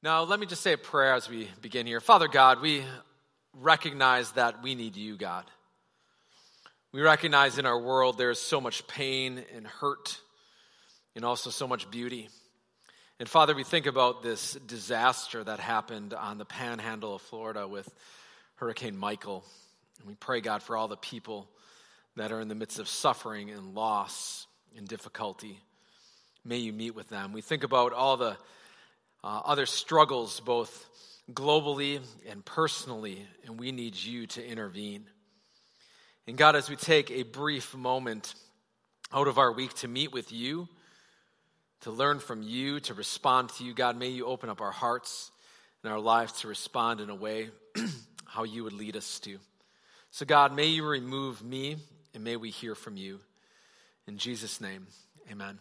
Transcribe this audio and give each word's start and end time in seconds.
Now, 0.00 0.22
let 0.22 0.38
me 0.38 0.46
just 0.46 0.62
say 0.62 0.74
a 0.74 0.78
prayer 0.78 1.14
as 1.14 1.28
we 1.28 1.48
begin 1.60 1.84
here. 1.84 2.00
Father 2.00 2.28
God, 2.28 2.60
we 2.60 2.84
recognize 3.52 4.30
that 4.32 4.62
we 4.62 4.76
need 4.76 4.94
you, 4.94 5.16
God. 5.16 5.44
We 6.92 7.00
recognize 7.00 7.58
in 7.58 7.66
our 7.66 7.80
world 7.80 8.16
there 8.16 8.30
is 8.30 8.40
so 8.40 8.60
much 8.60 8.86
pain 8.86 9.42
and 9.56 9.66
hurt 9.66 10.20
and 11.16 11.24
also 11.24 11.50
so 11.50 11.66
much 11.66 11.90
beauty. 11.90 12.28
And 13.18 13.28
Father, 13.28 13.56
we 13.56 13.64
think 13.64 13.86
about 13.86 14.22
this 14.22 14.52
disaster 14.68 15.42
that 15.42 15.58
happened 15.58 16.14
on 16.14 16.38
the 16.38 16.44
panhandle 16.44 17.16
of 17.16 17.22
Florida 17.22 17.66
with 17.66 17.92
Hurricane 18.54 18.96
Michael. 18.96 19.44
And 19.98 20.06
we 20.06 20.14
pray, 20.14 20.40
God, 20.40 20.62
for 20.62 20.76
all 20.76 20.86
the 20.86 20.96
people 20.96 21.48
that 22.14 22.30
are 22.30 22.40
in 22.40 22.46
the 22.46 22.54
midst 22.54 22.78
of 22.78 22.86
suffering 22.86 23.50
and 23.50 23.74
loss 23.74 24.46
and 24.76 24.86
difficulty. 24.86 25.58
May 26.44 26.58
you 26.58 26.72
meet 26.72 26.94
with 26.94 27.08
them. 27.08 27.32
We 27.32 27.40
think 27.40 27.64
about 27.64 27.92
all 27.92 28.16
the 28.16 28.36
uh, 29.28 29.42
other 29.44 29.66
struggles, 29.66 30.40
both 30.40 30.86
globally 31.30 32.00
and 32.30 32.42
personally, 32.46 33.26
and 33.44 33.60
we 33.60 33.72
need 33.72 33.94
you 33.94 34.26
to 34.26 34.44
intervene. 34.44 35.04
And 36.26 36.38
God, 36.38 36.56
as 36.56 36.70
we 36.70 36.76
take 36.76 37.10
a 37.10 37.24
brief 37.24 37.74
moment 37.74 38.34
out 39.12 39.28
of 39.28 39.36
our 39.36 39.52
week 39.52 39.74
to 39.74 39.88
meet 39.88 40.14
with 40.14 40.32
you, 40.32 40.66
to 41.82 41.90
learn 41.90 42.20
from 42.20 42.42
you, 42.42 42.80
to 42.80 42.94
respond 42.94 43.50
to 43.50 43.64
you, 43.64 43.74
God, 43.74 43.98
may 43.98 44.08
you 44.08 44.24
open 44.24 44.48
up 44.48 44.62
our 44.62 44.72
hearts 44.72 45.30
and 45.84 45.92
our 45.92 46.00
lives 46.00 46.32
to 46.40 46.48
respond 46.48 47.02
in 47.02 47.10
a 47.10 47.14
way 47.14 47.50
how 48.24 48.44
you 48.44 48.64
would 48.64 48.72
lead 48.72 48.96
us 48.96 49.20
to. 49.20 49.38
So, 50.10 50.24
God, 50.24 50.56
may 50.56 50.68
you 50.68 50.86
remove 50.86 51.44
me 51.44 51.76
and 52.14 52.24
may 52.24 52.36
we 52.36 52.48
hear 52.48 52.74
from 52.74 52.96
you. 52.96 53.20
In 54.06 54.16
Jesus' 54.16 54.58
name, 54.58 54.86
amen. 55.30 55.58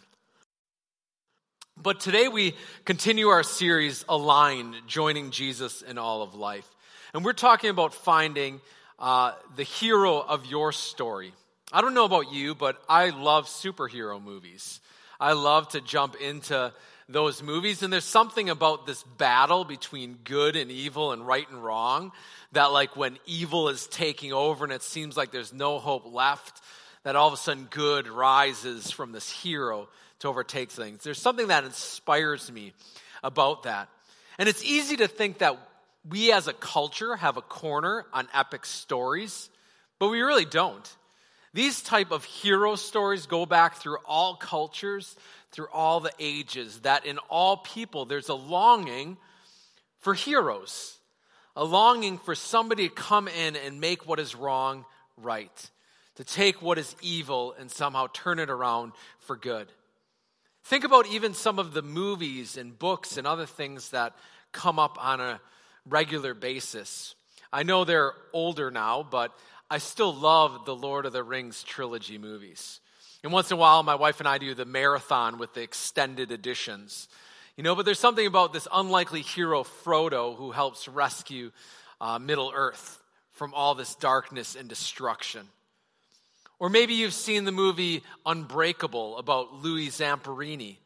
But 1.80 2.00
today 2.00 2.28
we 2.28 2.56
continue 2.86 3.28
our 3.28 3.44
series, 3.44 4.04
Align, 4.10 4.76
Joining 4.88 5.30
Jesus 5.30 5.84
in 5.84 6.00
All 6.00 6.24
of 6.24 6.34
Life. 6.34 6.68
And 7.14 7.24
we're 7.24 7.34
talking 7.34 7.70
about 7.70 7.94
finding 7.94 8.62
uh, 8.98 9.34
the 9.56 9.64
hero 9.64 10.20
of 10.20 10.48
your 10.48 10.72
story. 10.72 11.34
I 11.72 11.82
don't 11.82 11.94
know 11.94 12.06
about 12.06 12.34
you, 12.34 12.56
but 12.56 12.82
I 12.90 13.12
love 13.12 13.46
superhero 13.46 14.22
movies. 14.22 14.80
I 15.20 15.34
love 15.34 15.70
to 15.70 15.82
jump 15.82 16.16
into 16.16 16.74
those 17.08 17.44
movies. 17.44 17.84
And 17.84 17.94
there's 17.94 18.06
something 18.06 18.50
about 18.50 18.88
this 18.88 19.04
battle 19.04 19.64
between 19.64 20.18
good 20.24 20.56
and 20.56 20.72
evil 20.72 21.12
and 21.12 21.28
right 21.28 21.48
and 21.48 21.64
wrong 21.64 22.12
that, 22.54 22.72
like, 22.72 22.96
when 22.96 23.20
evil 23.28 23.70
is 23.70 23.86
taking 23.86 24.34
over 24.34 24.64
and 24.64 24.74
it 24.74 24.82
seems 24.82 25.16
like 25.16 25.32
there's 25.32 25.54
no 25.54 25.78
hope 25.78 26.12
left, 26.12 26.60
that 27.04 27.16
all 27.16 27.28
of 27.28 27.36
a 27.36 27.38
sudden 27.38 27.68
good 27.70 28.08
rises 28.08 28.90
from 28.90 29.12
this 29.12 29.30
hero 29.30 29.88
to 30.20 30.28
overtake 30.28 30.72
things. 30.72 31.04
There's 31.04 31.22
something 31.22 31.48
that 31.48 31.64
inspires 31.64 32.52
me 32.52 32.74
about 33.24 33.64
that. 33.64 33.90
And 34.40 34.48
it's 34.48 34.64
easy 34.64 34.98
to 34.98 35.08
think 35.08 35.40
that 35.40 35.58
we 36.10 36.32
as 36.32 36.48
a 36.48 36.54
culture 36.54 37.16
have 37.16 37.38
a 37.38 37.42
corner 37.42 38.06
on 38.14 38.28
epic 38.34 38.66
stories, 38.66 39.50
but 40.00 40.10
we 40.10 40.22
really 40.22 40.46
don't. 40.46 40.96
These 41.54 41.82
type 41.82 42.12
of 42.12 42.24
hero 42.24 42.76
stories 42.76 43.26
go 43.26 43.46
back 43.46 43.76
through 43.76 43.98
all 44.06 44.36
cultures, 44.36 45.16
through 45.52 45.70
all 45.74 46.00
the 46.00 46.12
ages, 46.20 46.82
that 46.82 47.06
in 47.06 47.18
all 47.30 47.58
people 47.58 48.06
there's 48.06 48.30
a 48.30 48.36
longing 48.36 49.18
for 50.00 50.14
heroes, 50.14 50.98
a 51.56 51.66
longing 51.66 52.20
for 52.20 52.36
somebody 52.36 52.88
to 52.88 52.94
come 52.94 53.28
in 53.28 53.56
and 53.56 53.82
make 53.82 54.08
what 54.08 54.20
is 54.20 54.36
wrong 54.36 54.86
right, 55.18 55.70
to 56.16 56.24
take 56.24 56.62
what 56.62 56.78
is 56.78 56.96
evil 57.02 57.56
and 57.60 57.72
somehow 57.72 58.08
turn 58.14 58.40
it 58.40 58.50
around 58.50 58.92
for 59.20 59.36
good. 59.36 59.68
Think 60.68 60.84
about 60.84 61.08
even 61.08 61.34
some 61.34 61.60
of 61.60 61.74
the 61.74 61.82
movies 61.82 62.58
and 62.58 62.78
books 62.78 63.16
and 63.16 63.26
other 63.26 63.46
things 63.46 63.92
that 63.92 64.14
come 64.52 64.80
up 64.80 64.98
on 65.00 65.22
a 65.22 65.40
regular 65.88 66.34
basis. 66.34 67.16
I 67.54 67.64
know 67.64 67.86
they're 67.86 68.12
older 68.34 68.70
now, 68.70 69.08
but 69.10 69.32
I 69.72 69.78
still 69.78 70.14
love 70.14 70.66
the 70.66 70.76
Lord 70.76 71.06
of 71.06 71.14
the 71.14 71.24
Rings 71.24 71.64
trilogy 71.64 72.18
movies. 72.18 72.82
And 73.24 73.32
once 73.32 73.50
in 73.50 73.56
a 73.56 73.60
while, 73.62 73.82
my 73.82 73.96
wife 73.96 74.20
and 74.20 74.28
I 74.28 74.40
do 74.40 74.54
the 74.54 74.66
marathon 74.66 75.38
with 75.38 75.54
the 75.54 75.62
extended 75.62 76.34
editions. 76.34 77.08
You 77.56 77.64
know, 77.64 77.74
but 77.74 77.86
there's 77.86 77.98
something 77.98 78.28
about 78.28 78.52
this 78.52 78.68
unlikely 78.70 79.22
hero, 79.22 79.64
Frodo, 79.64 80.36
who 80.36 80.52
helps 80.52 80.90
rescue 80.90 81.52
uh, 82.02 82.20
Middle 82.20 82.52
Earth 82.54 83.02
from 83.32 83.54
all 83.54 83.74
this 83.74 83.96
darkness 83.96 84.58
and 84.58 84.68
destruction. 84.68 85.48
Or 86.60 86.70
maybe 86.70 86.96
you've 86.96 87.14
seen 87.14 87.46
the 87.46 87.52
movie 87.52 88.04
Unbreakable 88.26 89.18
about 89.18 89.54
Louis 89.54 89.90
Zamperini, 89.90 90.78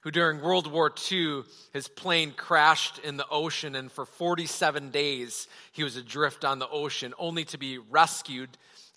who 0.00 0.10
during 0.10 0.40
World 0.40 0.70
War 0.70 0.92
II, 1.10 1.42
his 1.72 1.86
plane 1.86 2.32
crashed 2.32 2.98
in 3.00 3.18
the 3.18 3.28
ocean, 3.28 3.74
and 3.74 3.92
for 3.92 4.06
47 4.06 4.90
days 4.90 5.46
he 5.72 5.84
was 5.84 5.96
adrift 5.96 6.44
on 6.44 6.58
the 6.58 6.68
ocean, 6.68 7.12
only 7.18 7.44
to 7.46 7.58
be 7.58 7.78
rescued 7.78 8.48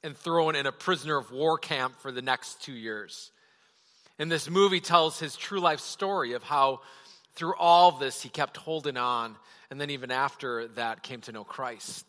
and 0.04 0.16
thrown 0.16 0.56
in 0.56 0.66
a 0.66 0.72
prisoner 0.72 1.18
of 1.18 1.32
war 1.32 1.58
camp 1.58 2.00
for 2.00 2.12
the 2.12 2.22
next 2.22 2.62
two 2.62 2.74
years. 2.74 3.32
And 4.18 4.32
this 4.32 4.50
movie 4.50 4.80
tells 4.80 5.20
his 5.20 5.36
true 5.36 5.60
life 5.60 5.80
story 5.80 6.34
of 6.34 6.44
how 6.44 6.82
through 7.36 7.56
all 7.56 7.92
this 7.92 8.22
he 8.22 8.30
kept 8.30 8.56
holding 8.56 8.96
on, 8.96 9.36
and 9.70 9.82
then 9.82 9.90
even 9.90 10.12
after 10.12 10.68
that 10.70 11.04
came 11.04 11.22
to 11.22 11.32
know 11.32 11.44
Christ. 11.44 12.06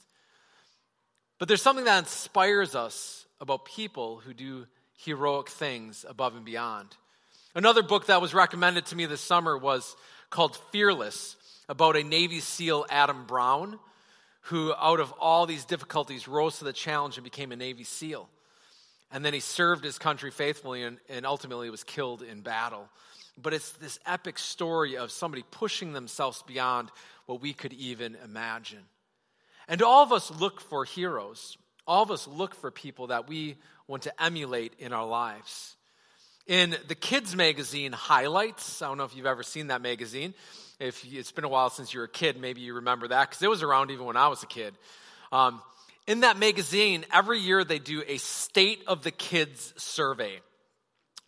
But 1.39 1.49
there's 1.49 1.63
something 1.63 1.87
that 1.87 1.99
inspires 1.99 2.77
us 2.77 3.27
about 3.43 3.65
people 3.65 4.19
who 4.25 4.33
do 4.33 4.67
heroic 4.97 5.49
things 5.49 6.07
above 6.09 6.37
and 6.37 6.45
beyond. 6.45 6.97
Another 7.57 7.83
book 7.83 8.07
that 8.07 8.23
was 8.23 8.33
recommended 8.33 8.87
to 8.87 8.97
me 8.97 9.05
this 9.05 9.21
summer 9.21 9.59
was 9.59 9.97
called 10.31 10.57
Fearless, 10.71 11.37
about 11.69 11.97
a 11.97 12.05
Navy 12.05 12.39
SEAL, 12.39 12.87
Adam 12.89 13.27
Brown, 13.27 13.81
who, 14.43 14.73
out 14.75 15.01
of 15.01 15.13
all 15.21 15.45
these 15.45 15.65
difficulties, 15.65 16.29
rose 16.29 16.59
to 16.59 16.65
the 16.65 16.73
challenge 16.73 17.17
and 17.17 17.25
became 17.25 17.51
a 17.51 17.57
Navy 17.57 17.85
SEAL. 17.85 18.29
And 19.11 19.25
then 19.25 19.35
he 19.35 19.41
served 19.41 19.85
his 19.85 19.99
country 19.99 20.31
faithfully 20.31 20.85
and, 20.85 20.99
and 21.09 21.27
ultimately 21.27 21.69
was 21.69 21.85
killed 21.85 22.23
in 22.23 22.41
battle. 22.43 22.89
But 23.37 23.55
it's 23.55 23.73
this 23.73 23.99
epic 24.07 24.39
story 24.39 24.97
of 24.97 25.11
somebody 25.11 25.45
pushing 25.51 25.93
themselves 25.93 26.43
beyond 26.47 26.91
what 27.27 27.43
we 27.43 27.53
could 27.53 27.73
even 27.73 28.17
imagine. 28.25 28.85
And 29.69 29.83
all 29.83 30.03
of 30.03 30.13
us 30.13 30.31
look 30.31 30.61
for 30.61 30.85
heroes. 30.85 31.57
All 31.87 32.03
of 32.03 32.11
us 32.11 32.27
look 32.27 32.55
for 32.55 32.71
people 32.71 33.09
that 33.09 33.29
we 33.29 33.57
want 33.87 34.05
to 34.05 34.23
emulate 34.23 34.75
in 34.79 34.93
our 34.93 35.07
lives. 35.07 35.77
In 36.47 36.77
the 36.89 36.95
kids 36.95 37.37
magazine 37.37 37.93
Highlights, 37.93 38.83
I 38.83 38.89
don't 38.89 38.99
know 38.99 39.05
if 39.05 39.17
you've 39.17 39.27
ever 39.27 39.43
seen 39.43 39.69
that 39.69 39.81
magazine. 39.81 40.35
If 40.81 41.05
it's 41.05 41.31
been 41.33 41.45
a 41.45 41.49
while 41.49 41.71
since 41.71 41.95
you 41.95 42.01
were 42.01 42.07
a 42.07 42.09
kid, 42.09 42.41
maybe 42.41 42.61
you 42.61 42.75
remember 42.75 43.09
that 43.09 43.31
because 43.31 43.43
it 43.43 43.51
was 43.51 43.63
around 43.63 43.91
even 43.91 44.07
when 44.07 44.17
I 44.17 44.29
was 44.29 44.43
a 44.43 44.47
kid. 44.47 44.75
Um, 45.31 45.63
in 46.07 46.21
that 46.21 46.37
magazine, 46.37 47.05
every 47.13 47.39
year 47.39 47.63
they 47.63 47.79
do 47.79 48.03
a 48.07 48.17
state 48.19 48.81
of 48.89 49.05
the 49.05 49.13
kids 49.13 49.73
survey 49.77 50.41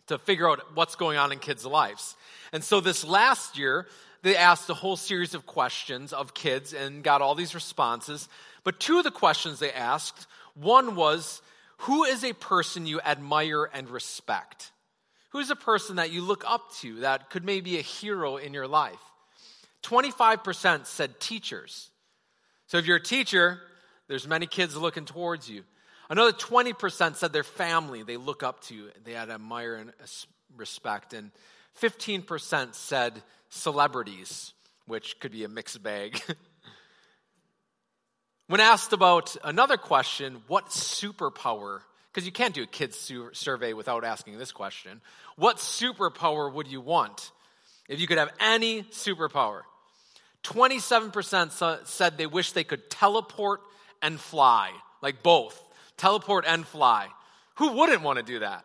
to 0.07 0.17
figure 0.17 0.49
out 0.49 0.61
what's 0.75 0.95
going 0.95 1.17
on 1.17 1.31
in 1.31 1.39
kids' 1.39 1.65
lives. 1.65 2.15
And 2.51 2.63
so 2.63 2.81
this 2.81 3.05
last 3.05 3.57
year, 3.57 3.87
they 4.21 4.35
asked 4.35 4.69
a 4.69 4.73
whole 4.73 4.97
series 4.97 5.33
of 5.33 5.45
questions 5.45 6.11
of 6.11 6.33
kids 6.33 6.73
and 6.73 7.03
got 7.03 7.21
all 7.21 7.35
these 7.35 7.55
responses. 7.55 8.27
But 8.63 8.79
two 8.79 8.97
of 8.97 9.03
the 9.03 9.11
questions 9.11 9.59
they 9.59 9.71
asked 9.71 10.27
one 10.55 10.95
was, 10.95 11.41
Who 11.79 12.03
is 12.03 12.23
a 12.23 12.33
person 12.33 12.85
you 12.85 12.99
admire 13.01 13.65
and 13.65 13.89
respect? 13.89 14.71
Who's 15.29 15.49
a 15.49 15.55
person 15.55 15.97
that 15.97 16.11
you 16.11 16.21
look 16.21 16.43
up 16.47 16.73
to 16.77 17.01
that 17.01 17.29
could 17.29 17.43
maybe 17.43 17.71
be 17.71 17.77
a 17.77 17.81
hero 17.81 18.37
in 18.37 18.53
your 18.53 18.67
life? 18.67 18.99
25% 19.83 20.85
said 20.85 21.19
teachers. 21.19 21.89
So 22.67 22.77
if 22.77 22.87
you're 22.87 22.97
a 22.97 23.03
teacher, 23.03 23.59
there's 24.07 24.27
many 24.27 24.47
kids 24.47 24.75
looking 24.75 25.05
towards 25.05 25.49
you. 25.49 25.63
Another 26.09 26.31
20% 26.31 27.15
said 27.15 27.33
their 27.33 27.43
family 27.43 28.03
they 28.03 28.17
look 28.17 28.43
up 28.43 28.61
to, 28.65 28.89
they 29.03 29.15
admire 29.15 29.75
and 29.75 29.91
respect. 30.55 31.13
And 31.13 31.31
15% 31.81 32.73
said 32.75 33.21
celebrities, 33.49 34.53
which 34.87 35.19
could 35.19 35.31
be 35.31 35.43
a 35.43 35.49
mixed 35.49 35.81
bag. 35.83 36.21
When 38.47 38.59
asked 38.59 38.93
about 38.93 39.35
another 39.43 39.75
question, 39.75 40.43
what 40.47 40.67
superpower, 40.67 41.79
because 42.11 42.27
you 42.27 42.31
can't 42.31 42.53
do 42.53 42.61
a 42.61 42.67
kids 42.67 43.11
survey 43.33 43.73
without 43.73 44.03
asking 44.03 44.37
this 44.37 44.51
question, 44.51 45.01
what 45.35 45.57
superpower 45.57 46.53
would 46.53 46.67
you 46.67 46.79
want 46.79 47.31
if 47.89 47.99
you 47.99 48.05
could 48.05 48.19
have 48.19 48.31
any 48.39 48.83
superpower? 48.83 49.61
27% 50.43 51.87
said 51.87 52.17
they 52.19 52.27
wish 52.27 52.51
they 52.51 52.63
could 52.63 52.87
teleport 52.87 53.61
and 54.03 54.19
fly, 54.19 54.71
like 55.01 55.23
both, 55.23 55.59
teleport 55.97 56.45
and 56.47 56.67
fly. 56.67 57.07
Who 57.55 57.71
wouldn't 57.71 58.03
want 58.03 58.19
to 58.19 58.23
do 58.23 58.39
that? 58.39 58.63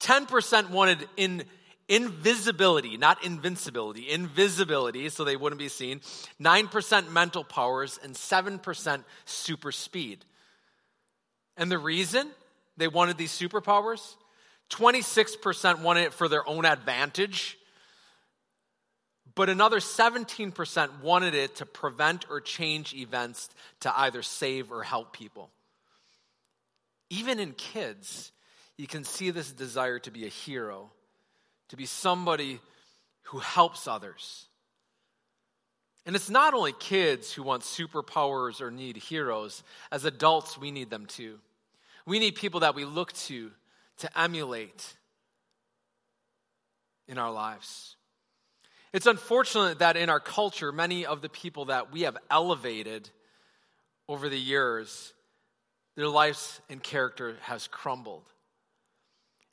10% 0.00 0.70
wanted 0.70 1.06
in 1.18 1.44
invisibility, 1.88 2.96
not 2.96 3.24
invincibility, 3.24 4.10
invisibility, 4.10 5.08
so 5.08 5.24
they 5.24 5.36
wouldn't 5.36 5.58
be 5.58 5.68
seen, 5.68 6.00
9% 6.40 7.10
mental 7.10 7.44
powers, 7.44 7.98
and 8.02 8.14
7% 8.14 9.04
super 9.24 9.72
speed. 9.72 10.24
And 11.56 11.70
the 11.70 11.78
reason 11.78 12.28
they 12.76 12.88
wanted 12.88 13.16
these 13.18 13.32
superpowers 13.32 14.14
26% 14.70 15.80
wanted 15.80 16.04
it 16.04 16.12
for 16.12 16.28
their 16.28 16.46
own 16.46 16.64
advantage, 16.66 17.56
but 19.34 19.48
another 19.48 19.78
17% 19.78 21.00
wanted 21.00 21.34
it 21.34 21.56
to 21.56 21.66
prevent 21.66 22.26
or 22.28 22.40
change 22.40 22.92
events 22.94 23.48
to 23.80 23.98
either 24.00 24.22
save 24.22 24.70
or 24.70 24.82
help 24.82 25.12
people. 25.12 25.50
Even 27.08 27.40
in 27.40 27.52
kids, 27.52 28.32
you 28.76 28.86
can 28.86 29.04
see 29.04 29.30
this 29.30 29.50
desire 29.50 29.98
to 30.00 30.10
be 30.10 30.26
a 30.26 30.28
hero, 30.28 30.90
to 31.68 31.76
be 31.76 31.86
somebody 31.86 32.60
who 33.24 33.38
helps 33.38 33.86
others. 33.86 34.46
And 36.06 36.16
it's 36.16 36.30
not 36.30 36.54
only 36.54 36.72
kids 36.72 37.32
who 37.32 37.42
want 37.42 37.62
superpowers 37.62 38.62
or 38.62 38.70
need 38.70 38.96
heroes, 38.96 39.62
as 39.92 40.04
adults, 40.04 40.56
we 40.56 40.70
need 40.70 40.88
them 40.88 41.04
too. 41.06 41.38
We 42.06 42.18
need 42.18 42.34
people 42.34 42.60
that 42.60 42.74
we 42.74 42.86
look 42.86 43.12
to 43.12 43.50
to 43.98 44.18
emulate 44.18 44.94
in 47.08 47.18
our 47.18 47.30
lives. 47.30 47.96
It's 48.92 49.06
unfortunate 49.06 49.80
that 49.80 49.96
in 49.96 50.08
our 50.08 50.20
culture, 50.20 50.72
many 50.72 51.04
of 51.04 51.20
the 51.20 51.28
people 51.28 51.66
that 51.66 51.92
we 51.92 52.02
have 52.02 52.16
elevated 52.30 53.10
over 54.08 54.28
the 54.28 54.38
years, 54.38 55.12
their 55.96 56.08
lives 56.08 56.60
and 56.70 56.82
character 56.82 57.36
has 57.42 57.66
crumbled. 57.66 58.24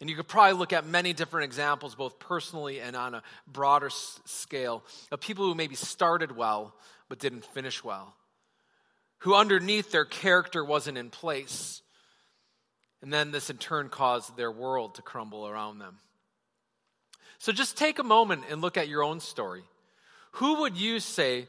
And 0.02 0.10
you 0.10 0.16
could 0.16 0.28
probably 0.28 0.58
look 0.58 0.74
at 0.74 0.86
many 0.86 1.14
different 1.14 1.46
examples, 1.46 1.96
both 1.96 2.20
personally 2.20 2.82
and 2.82 2.96
on 2.96 3.16
a 3.16 3.24
broader 3.48 3.88
s- 3.88 4.20
scale, 4.26 4.84
of 5.12 5.22
people 5.22 5.46
who 5.46 5.56
maybe 5.56 5.76
started 5.76 6.36
well 6.36 6.76
but 7.08 7.20
didn't 7.20 7.46
finish 7.46 7.84
well, 7.84 8.14
who 9.20 9.36
underneath 9.36 9.92
their 9.92 10.06
character 10.06 10.66
wasn't 10.66 10.98
in 10.98 11.10
place. 11.10 11.82
And 13.02 13.14
then 13.14 13.32
this 13.32 13.50
in 13.50 13.58
turn 13.58 13.90
caused 13.90 14.36
their 14.36 14.52
world 14.52 14.96
to 14.96 15.02
crumble 15.02 15.48
around 15.48 15.80
them. 15.80 16.00
So 17.38 17.52
just 17.52 17.78
take 17.78 18.00
a 18.00 18.04
moment 18.04 18.44
and 18.50 18.62
look 18.62 18.78
at 18.78 18.88
your 18.90 19.04
own 19.04 19.20
story. 19.20 19.64
Who 20.34 20.62
would 20.62 20.76
you 20.76 21.00
say 21.00 21.48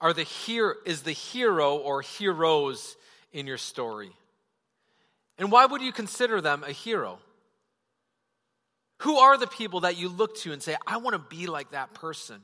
are 0.00 0.12
the 0.12 0.22
hero, 0.22 0.74
is 0.86 1.02
the 1.02 1.12
hero 1.12 1.76
or 1.76 2.00
heroes 2.00 2.96
in 3.32 3.46
your 3.46 3.58
story? 3.58 4.12
And 5.38 5.50
why 5.50 5.66
would 5.66 5.82
you 5.82 5.92
consider 5.92 6.40
them 6.40 6.64
a 6.64 6.72
hero? 6.72 7.18
Who 9.02 9.16
are 9.16 9.36
the 9.36 9.48
people 9.48 9.80
that 9.80 9.96
you 9.96 10.08
look 10.08 10.36
to 10.38 10.52
and 10.52 10.62
say, 10.62 10.76
I 10.86 10.98
want 10.98 11.14
to 11.14 11.36
be 11.36 11.48
like 11.48 11.72
that 11.72 11.92
person? 11.92 12.40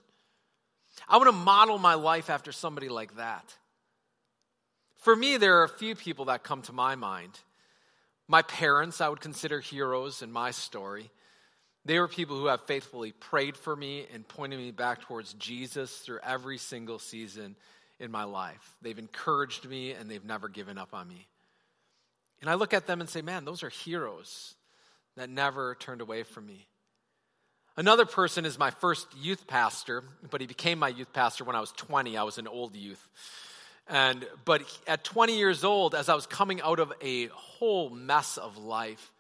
I 1.09 1.17
want 1.17 1.29
to 1.29 1.33
model 1.33 1.79
my 1.79 1.95
life 1.95 2.31
after 2.31 2.51
somebody 2.51 2.89
like 2.89 3.15
that. 3.17 3.55
For 4.97 5.15
me, 5.15 5.37
there 5.37 5.61
are 5.61 5.65
a 5.65 5.69
few 5.69 5.95
people 5.95 6.25
that 6.25 6.43
come 6.43 6.63
to 6.63 6.73
my 6.73 6.97
mind. 6.97 7.39
My 8.27 8.43
parents, 8.43 9.01
I 9.01 9.09
would 9.09 9.21
consider 9.21 9.61
heroes 9.61 10.21
in 10.21 10.33
my 10.33 10.51
story. 10.51 11.13
They 11.85 12.01
were 12.01 12.09
people 12.09 12.37
who 12.37 12.47
have 12.47 12.67
faithfully 12.67 13.13
prayed 13.13 13.57
for 13.57 13.77
me 13.77 14.07
and 14.13 14.27
pointed 14.27 14.59
me 14.59 14.73
back 14.73 15.03
towards 15.03 15.35
Jesus 15.35 15.97
through 15.99 16.19
every 16.25 16.59
single 16.59 16.99
season 16.99 17.55
in 18.01 18.11
my 18.11 18.25
life. 18.25 18.77
They've 18.83 18.99
encouraged 18.99 19.69
me 19.69 19.93
and 19.93 20.11
they've 20.11 20.25
never 20.25 20.49
given 20.49 20.77
up 20.77 20.93
on 20.93 21.07
me. 21.07 21.29
And 22.41 22.51
I 22.51 22.55
look 22.55 22.75
at 22.75 22.89
them 22.89 23.01
and 23.01 23.09
say, 23.09 23.23
man, 23.23 23.45
those 23.45 23.63
are 23.63 23.71
heroes 23.71 24.57
that 25.19 25.31
never 25.31 25.75
turned 25.75 26.01
away 26.01 26.23
from 26.23 26.47
me. 26.47 26.67
Another 27.77 28.07
person 28.07 28.45
is 28.45 28.59
my 28.59 28.71
first 28.71 29.07
youth 29.17 29.47
pastor, 29.47 30.03
but 30.31 30.41
he 30.41 30.47
became 30.49 30.81
my 30.81 30.89
youth 30.89 31.13
pastor 31.13 31.45
when 31.45 31.55
I 31.55 31.61
was 31.61 31.71
20. 31.73 32.17
I 32.17 32.25
was 32.25 32.39
an 32.39 32.49
old 32.49 32.75
youth. 32.75 33.09
And 33.89 34.27
but 34.45 34.63
at 34.87 35.05
20 35.05 35.39
years 35.39 35.65
old, 35.65 35.95
as 35.95 36.09
I 36.09 36.15
was 36.15 36.27
coming 36.27 36.61
out 36.61 36.81
of 36.81 36.93
a 37.01 37.27
whole 37.29 37.89
mess 37.89 38.37
of 38.37 38.59
life, 38.59 39.13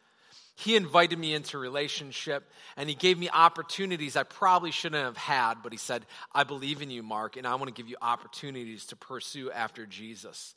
he 0.56 0.74
invited 0.74 1.16
me 1.20 1.34
into 1.34 1.56
relationship 1.56 2.50
and 2.76 2.88
he 2.88 2.96
gave 2.96 3.16
me 3.16 3.30
opportunities 3.30 4.16
I 4.16 4.24
probably 4.24 4.72
shouldn't 4.72 5.04
have 5.04 5.16
had, 5.16 5.62
but 5.62 5.70
he 5.70 5.78
said, 5.78 6.04
I 6.34 6.42
believe 6.42 6.82
in 6.82 6.90
you, 6.90 7.04
Mark, 7.04 7.36
and 7.36 7.46
I 7.46 7.54
want 7.54 7.68
to 7.68 7.72
give 7.72 7.88
you 7.88 7.96
opportunities 8.02 8.86
to 8.86 8.96
pursue 8.96 9.52
after 9.52 9.86
Jesus. 9.86 10.56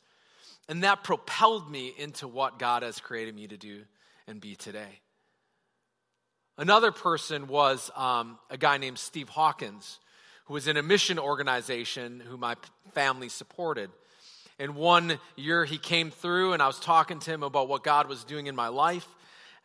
And 0.68 0.82
that 0.82 1.04
propelled 1.04 1.70
me 1.70 1.94
into 1.96 2.26
what 2.26 2.58
God 2.58 2.82
has 2.82 2.98
created 2.98 3.36
me 3.36 3.46
to 3.46 3.56
do 3.56 3.82
and 4.26 4.40
be 4.40 4.56
today. 4.56 5.01
Another 6.58 6.92
person 6.92 7.46
was 7.46 7.90
um, 7.96 8.38
a 8.50 8.58
guy 8.58 8.76
named 8.76 8.98
Steve 8.98 9.30
Hawkins, 9.30 9.98
who 10.44 10.54
was 10.54 10.68
in 10.68 10.76
a 10.76 10.82
mission 10.82 11.18
organization 11.18 12.20
who 12.20 12.36
my 12.36 12.56
family 12.92 13.30
supported. 13.30 13.90
And 14.58 14.76
one 14.76 15.18
year 15.34 15.64
he 15.64 15.78
came 15.78 16.10
through, 16.10 16.52
and 16.52 16.62
I 16.62 16.66
was 16.66 16.78
talking 16.78 17.20
to 17.20 17.30
him 17.30 17.42
about 17.42 17.68
what 17.68 17.82
God 17.82 18.06
was 18.06 18.24
doing 18.24 18.48
in 18.48 18.54
my 18.54 18.68
life. 18.68 19.08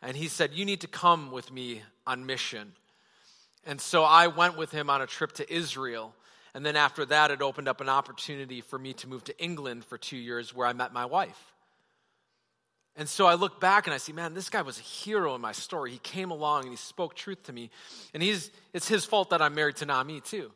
And 0.00 0.16
he 0.16 0.28
said, 0.28 0.54
You 0.54 0.64
need 0.64 0.80
to 0.80 0.86
come 0.86 1.30
with 1.30 1.52
me 1.52 1.82
on 2.06 2.24
mission. 2.24 2.72
And 3.66 3.80
so 3.80 4.02
I 4.02 4.28
went 4.28 4.56
with 4.56 4.70
him 4.70 4.88
on 4.88 5.02
a 5.02 5.06
trip 5.06 5.32
to 5.32 5.52
Israel. 5.52 6.14
And 6.54 6.64
then 6.64 6.74
after 6.74 7.04
that, 7.04 7.30
it 7.30 7.42
opened 7.42 7.68
up 7.68 7.82
an 7.82 7.90
opportunity 7.90 8.62
for 8.62 8.78
me 8.78 8.94
to 8.94 9.08
move 9.08 9.24
to 9.24 9.38
England 9.42 9.84
for 9.84 9.98
two 9.98 10.16
years 10.16 10.54
where 10.54 10.66
I 10.66 10.72
met 10.72 10.94
my 10.94 11.04
wife. 11.04 11.52
And 12.98 13.08
so 13.08 13.26
I 13.26 13.34
look 13.34 13.60
back 13.60 13.86
and 13.86 13.94
I 13.94 13.98
see, 13.98 14.12
man, 14.12 14.34
this 14.34 14.50
guy 14.50 14.62
was 14.62 14.78
a 14.80 14.82
hero 14.82 15.36
in 15.36 15.40
my 15.40 15.52
story. 15.52 15.92
He 15.92 15.98
came 15.98 16.32
along 16.32 16.62
and 16.62 16.70
he 16.70 16.76
spoke 16.76 17.14
truth 17.14 17.44
to 17.44 17.52
me. 17.52 17.70
And 18.12 18.20
he's, 18.20 18.50
it's 18.74 18.88
his 18.88 19.04
fault 19.04 19.30
that 19.30 19.40
I'm 19.40 19.54
married 19.54 19.76
to 19.76 19.86
Nami, 19.86 20.20
too. 20.20 20.50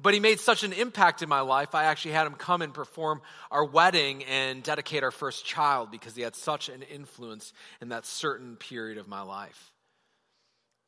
But 0.00 0.14
he 0.14 0.20
made 0.20 0.40
such 0.40 0.64
an 0.64 0.72
impact 0.72 1.22
in 1.22 1.28
my 1.28 1.42
life, 1.42 1.72
I 1.72 1.84
actually 1.84 2.10
had 2.10 2.26
him 2.26 2.34
come 2.34 2.60
and 2.60 2.74
perform 2.74 3.22
our 3.52 3.64
wedding 3.64 4.24
and 4.24 4.64
dedicate 4.64 5.04
our 5.04 5.12
first 5.12 5.44
child 5.44 5.92
because 5.92 6.16
he 6.16 6.22
had 6.22 6.34
such 6.34 6.68
an 6.68 6.82
influence 6.82 7.52
in 7.80 7.90
that 7.90 8.04
certain 8.04 8.56
period 8.56 8.98
of 8.98 9.06
my 9.06 9.22
life. 9.22 9.72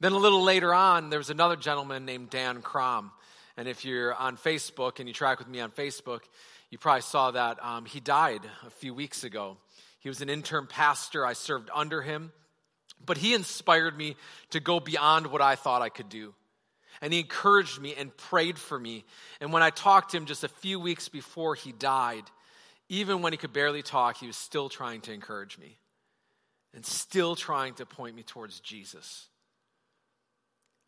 Then 0.00 0.10
a 0.10 0.18
little 0.18 0.42
later 0.42 0.74
on, 0.74 1.10
there 1.10 1.20
was 1.20 1.30
another 1.30 1.54
gentleman 1.54 2.04
named 2.04 2.30
Dan 2.30 2.60
Crom. 2.60 3.12
And 3.56 3.68
if 3.68 3.84
you're 3.84 4.14
on 4.14 4.36
Facebook 4.36 4.98
and 4.98 5.06
you 5.06 5.14
track 5.14 5.38
with 5.38 5.48
me 5.48 5.60
on 5.60 5.70
Facebook, 5.70 6.22
you 6.70 6.78
probably 6.78 7.02
saw 7.02 7.30
that 7.30 7.64
um, 7.64 7.84
he 7.84 8.00
died 8.00 8.40
a 8.66 8.70
few 8.70 8.92
weeks 8.92 9.22
ago. 9.22 9.58
He 10.06 10.08
was 10.08 10.20
an 10.20 10.28
interim 10.28 10.68
pastor. 10.68 11.26
I 11.26 11.32
served 11.32 11.68
under 11.74 12.00
him. 12.00 12.30
But 13.04 13.18
he 13.18 13.34
inspired 13.34 13.98
me 13.98 14.14
to 14.50 14.60
go 14.60 14.78
beyond 14.78 15.26
what 15.26 15.42
I 15.42 15.56
thought 15.56 15.82
I 15.82 15.88
could 15.88 16.08
do. 16.08 16.32
And 17.00 17.12
he 17.12 17.18
encouraged 17.18 17.80
me 17.80 17.92
and 17.98 18.16
prayed 18.16 18.56
for 18.56 18.78
me. 18.78 19.04
And 19.40 19.52
when 19.52 19.64
I 19.64 19.70
talked 19.70 20.12
to 20.12 20.16
him 20.16 20.26
just 20.26 20.44
a 20.44 20.48
few 20.48 20.78
weeks 20.78 21.08
before 21.08 21.56
he 21.56 21.72
died, 21.72 22.22
even 22.88 23.20
when 23.20 23.32
he 23.32 23.36
could 23.36 23.52
barely 23.52 23.82
talk, 23.82 24.18
he 24.18 24.28
was 24.28 24.36
still 24.36 24.68
trying 24.68 25.00
to 25.00 25.12
encourage 25.12 25.58
me 25.58 25.76
and 26.72 26.86
still 26.86 27.34
trying 27.34 27.74
to 27.74 27.84
point 27.84 28.14
me 28.14 28.22
towards 28.22 28.60
Jesus. 28.60 29.26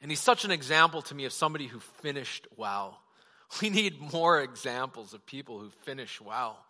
And 0.01 0.13
he's 0.13 0.21
such 0.21 0.45
an 0.45 0.53
example 0.53 1.03
to 1.03 1.15
me 1.17 1.25
of 1.25 1.33
somebody 1.33 1.67
who 1.67 1.81
finished 1.81 2.47
well. 2.57 3.01
We 3.61 3.69
need 3.69 4.01
more 4.13 4.43
examples 4.43 5.13
of 5.13 5.27
people 5.27 5.59
who 5.59 5.71
finish 5.83 6.21
well 6.21 6.65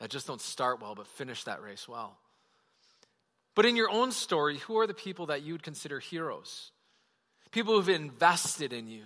that 0.00 0.10
just 0.10 0.26
don't 0.26 0.40
start 0.40 0.80
well, 0.80 0.94
but 0.94 1.06
finish 1.06 1.44
that 1.44 1.62
race 1.62 1.86
well. 1.86 2.18
But 3.54 3.66
in 3.66 3.76
your 3.76 3.90
own 3.90 4.12
story, 4.12 4.56
who 4.58 4.78
are 4.78 4.86
the 4.86 4.94
people 4.94 5.26
that 5.26 5.42
you 5.42 5.52
would 5.52 5.62
consider 5.62 6.00
heroes? 6.00 6.72
People 7.50 7.74
who've 7.74 7.88
invested 7.88 8.72
in 8.72 8.88
you. 8.88 9.02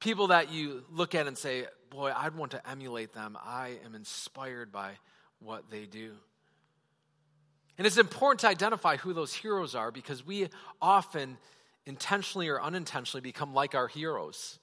People 0.00 0.28
that 0.28 0.52
you 0.52 0.84
look 0.90 1.14
at 1.14 1.26
and 1.26 1.36
say, 1.36 1.66
Boy, 1.90 2.12
I'd 2.14 2.34
want 2.34 2.50
to 2.50 2.70
emulate 2.70 3.14
them. 3.14 3.38
I 3.42 3.78
am 3.86 3.94
inspired 3.94 4.70
by 4.70 4.92
what 5.38 5.70
they 5.70 5.86
do. 5.86 6.12
And 7.78 7.86
it's 7.86 7.96
important 7.96 8.40
to 8.40 8.48
identify 8.48 8.96
who 8.96 9.14
those 9.14 9.32
heroes 9.32 9.74
are 9.74 9.90
because 9.90 10.26
we 10.26 10.48
often, 10.82 11.38
intentionally 11.86 12.48
or 12.48 12.60
unintentionally, 12.60 13.22
become 13.22 13.54
like 13.54 13.74
our 13.74 13.88
heroes. 13.88 14.58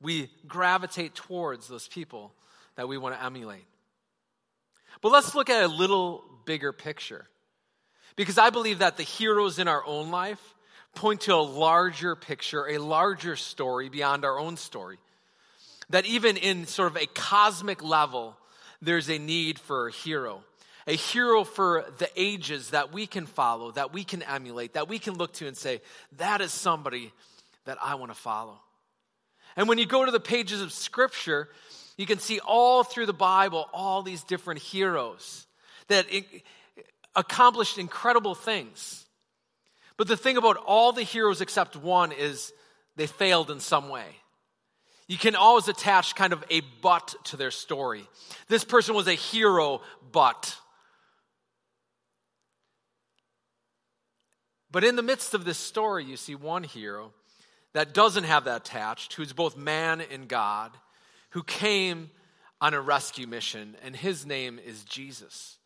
We 0.00 0.30
gravitate 0.46 1.16
towards 1.16 1.66
those 1.66 1.88
people 1.88 2.32
that 2.76 2.88
we 2.88 2.98
want 2.98 3.14
to 3.14 3.24
emulate. 3.24 3.64
But 5.00 5.12
let's 5.12 5.34
look 5.34 5.50
at 5.50 5.64
a 5.64 5.68
little 5.68 6.24
bigger 6.44 6.72
picture. 6.72 7.26
Because 8.16 8.38
I 8.38 8.50
believe 8.50 8.80
that 8.80 8.96
the 8.96 9.02
heroes 9.02 9.58
in 9.58 9.68
our 9.68 9.84
own 9.84 10.10
life 10.10 10.54
point 10.94 11.22
to 11.22 11.34
a 11.34 11.36
larger 11.36 12.14
picture, 12.14 12.68
a 12.68 12.78
larger 12.78 13.36
story 13.36 13.88
beyond 13.88 14.24
our 14.24 14.38
own 14.38 14.56
story. 14.56 14.98
That 15.90 16.06
even 16.06 16.36
in 16.36 16.66
sort 16.66 16.90
of 16.90 16.96
a 16.96 17.06
cosmic 17.06 17.82
level, 17.82 18.36
there's 18.80 19.08
a 19.08 19.18
need 19.18 19.58
for 19.58 19.88
a 19.88 19.92
hero. 19.92 20.42
A 20.86 20.96
hero 20.96 21.44
for 21.44 21.84
the 21.98 22.08
ages 22.16 22.70
that 22.70 22.92
we 22.92 23.06
can 23.06 23.26
follow, 23.26 23.70
that 23.72 23.92
we 23.92 24.04
can 24.04 24.22
emulate, 24.22 24.74
that 24.74 24.88
we 24.88 24.98
can 24.98 25.14
look 25.14 25.32
to 25.34 25.46
and 25.46 25.56
say, 25.56 25.80
that 26.18 26.40
is 26.40 26.52
somebody 26.52 27.12
that 27.64 27.78
I 27.82 27.94
want 27.94 28.12
to 28.12 28.18
follow. 28.18 28.58
And 29.56 29.68
when 29.68 29.78
you 29.78 29.86
go 29.86 30.04
to 30.04 30.10
the 30.10 30.20
pages 30.20 30.60
of 30.60 30.72
Scripture, 30.72 31.48
you 31.96 32.06
can 32.06 32.18
see 32.18 32.40
all 32.40 32.84
through 32.84 33.06
the 33.06 33.12
Bible 33.12 33.68
all 33.72 34.02
these 34.02 34.24
different 34.24 34.60
heroes 34.60 35.46
that 35.88 36.06
accomplished 37.14 37.78
incredible 37.78 38.34
things. 38.34 39.04
But 39.96 40.08
the 40.08 40.16
thing 40.16 40.36
about 40.36 40.56
all 40.56 40.92
the 40.92 41.02
heroes 41.02 41.40
except 41.40 41.76
one 41.76 42.12
is 42.12 42.52
they 42.96 43.06
failed 43.06 43.50
in 43.50 43.60
some 43.60 43.88
way. 43.88 44.06
You 45.06 45.18
can 45.18 45.36
always 45.36 45.68
attach 45.68 46.14
kind 46.14 46.32
of 46.32 46.42
a 46.50 46.62
but 46.80 47.14
to 47.24 47.36
their 47.36 47.50
story. 47.50 48.08
This 48.48 48.64
person 48.64 48.94
was 48.94 49.08
a 49.08 49.14
hero, 49.14 49.82
but. 50.10 50.56
But 54.70 54.84
in 54.84 54.96
the 54.96 55.02
midst 55.02 55.34
of 55.34 55.44
this 55.44 55.58
story, 55.58 56.04
you 56.04 56.16
see 56.16 56.34
one 56.34 56.64
hero 56.64 57.12
that 57.74 57.92
doesn't 57.92 58.24
have 58.24 58.44
that 58.44 58.62
attached, 58.62 59.14
who's 59.14 59.32
both 59.32 59.56
man 59.56 60.00
and 60.00 60.28
God, 60.28 60.72
who 61.32 61.42
came 61.42 62.10
on 62.60 62.74
a 62.74 62.80
rescue 62.80 63.26
mission, 63.26 63.76
and 63.82 63.94
his 63.94 64.24
name 64.24 64.58
is 64.64 64.84
Jesus. 64.84 65.58